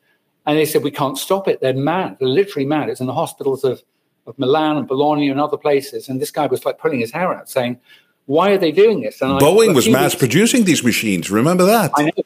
[0.45, 1.61] And they said, we can't stop it.
[1.61, 2.17] They're mad.
[2.19, 2.89] They're literally mad.
[2.89, 3.81] It's in the hospitals of,
[4.27, 6.09] of Milan and Bologna and other places.
[6.09, 7.79] And this guy was like pulling his hair out saying,
[8.27, 9.19] why are they doing this?
[9.19, 11.31] And Boeing I, was mass weeks, producing these machines.
[11.31, 11.89] Remember that?
[11.95, 12.23] I know.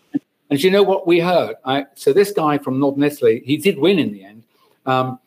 [0.49, 1.55] And you know what we heard?
[1.63, 4.43] I, so this guy from Northern Italy, he did win in the end.
[4.85, 5.19] Um,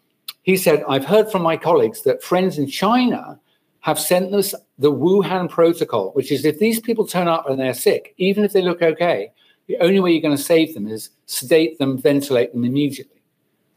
[0.42, 3.38] he said, "I've heard from my colleagues that friends in China
[3.82, 7.74] have sent us the Wuhan protocol, which is if these people turn up and they're
[7.74, 9.32] sick, even if they look okay,
[9.66, 13.22] the only way you're going to save them is sedate them, ventilate them immediately."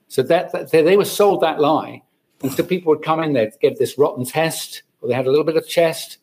[0.07, 2.01] So that, that they were sold that lie,
[2.41, 5.29] and so people would come in they'd get this rotten test, or they had a
[5.29, 6.19] little bit of chest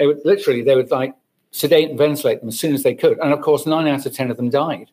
[0.00, 1.14] they would literally they would like
[1.52, 4.14] sedate and ventilate them as soon as they could, and of course, nine out of
[4.14, 4.90] ten of them died.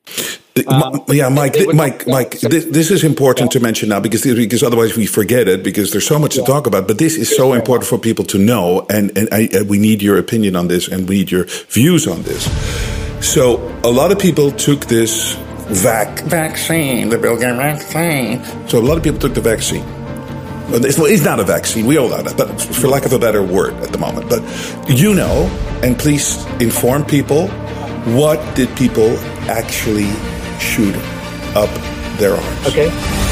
[0.67, 2.39] Um, yeah, Mike, th- Mike, Mike.
[2.39, 3.59] This, this, is important yeah.
[3.59, 6.43] to mention now because because otherwise we forget it because there's so much yeah.
[6.43, 6.87] to talk about.
[6.87, 10.01] But this is so important for people to know, and and I, uh, we need
[10.01, 12.45] your opinion on this, and we need your views on this.
[13.21, 15.35] So a lot of people took this
[15.69, 18.43] vac vaccine, the Bill Gates vaccine.
[18.67, 19.85] So a lot of people took the vaccine.
[20.69, 21.85] It's not a vaccine.
[21.85, 24.29] We all know that, but for lack of a better word at the moment.
[24.29, 24.43] But
[24.89, 25.47] you know,
[25.83, 27.47] and please inform people
[28.15, 29.17] what did people
[29.49, 30.09] actually
[30.59, 30.95] shoot
[31.55, 31.69] up
[32.17, 32.67] their arms?
[32.67, 33.26] Okay.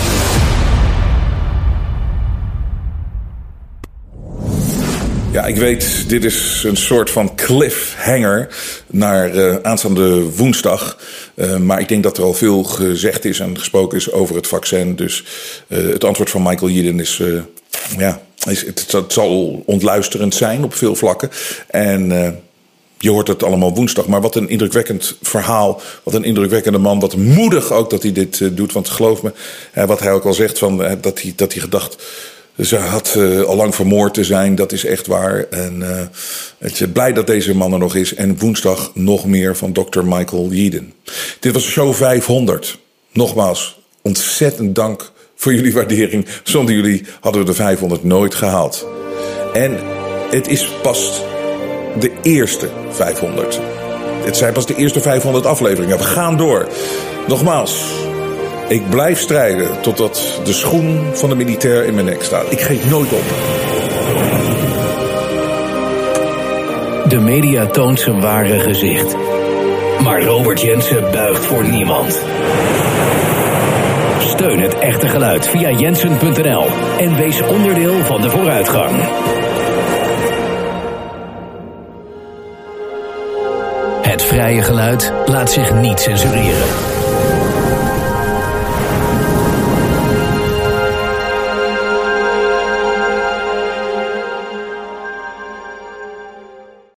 [5.36, 8.56] Ja, ik weet, dit is een soort van cliffhanger
[8.88, 10.98] naar uh, aanstaande woensdag.
[11.36, 14.48] Uh, maar ik denk dat er al veel gezegd is en gesproken is over het
[14.48, 14.96] vaccin.
[14.96, 15.24] Dus
[15.68, 17.22] uh, het antwoord van Michael Jeden is,
[17.98, 21.30] ja, is, het, zal ontluisterend zijn op veel vlakken.
[21.68, 22.10] En
[22.98, 24.08] je hoort het allemaal woensdag.
[24.08, 25.82] Maar wat een indrukwekkend verhaal.
[26.04, 27.00] Wat een indrukwekkende man.
[27.00, 28.74] Wat moedig ook dat hij dit doet.
[28.74, 29.32] Want geloof me,
[29.86, 31.96] wat hij ook al zegt, van, dat, hij, dat hij gedacht.
[32.60, 35.46] Ze had al lang vermoord te zijn, dat is echt waar.
[35.50, 35.82] En
[36.58, 38.14] het is blij dat deze man er nog is.
[38.14, 40.04] En woensdag nog meer van Dr.
[40.04, 40.94] Michael Yeadon.
[41.40, 42.78] Dit was show 500.
[43.12, 46.26] Nogmaals, ontzettend dank voor jullie waardering.
[46.44, 48.88] Zonder jullie hadden we de 500 nooit gehaald.
[49.54, 49.78] En
[50.30, 51.22] het is pas
[52.00, 53.60] de eerste 500.
[54.24, 55.98] Het zijn pas de eerste 500 afleveringen.
[55.98, 56.68] We gaan door.
[57.28, 57.84] Nogmaals,
[58.68, 62.52] ik blijf strijden totdat de schoen van de militair in mijn nek staat.
[62.52, 63.24] Ik geef nooit op.
[67.10, 69.16] De media toont zijn ware gezicht.
[70.04, 72.22] Maar Robert Jensen buigt voor niemand.
[74.20, 76.66] Steun het echte geluid via jensen.nl
[77.00, 78.96] en wees onderdeel van de vooruitgang.
[84.02, 86.95] Het vrije geluid laat zich niet censureren.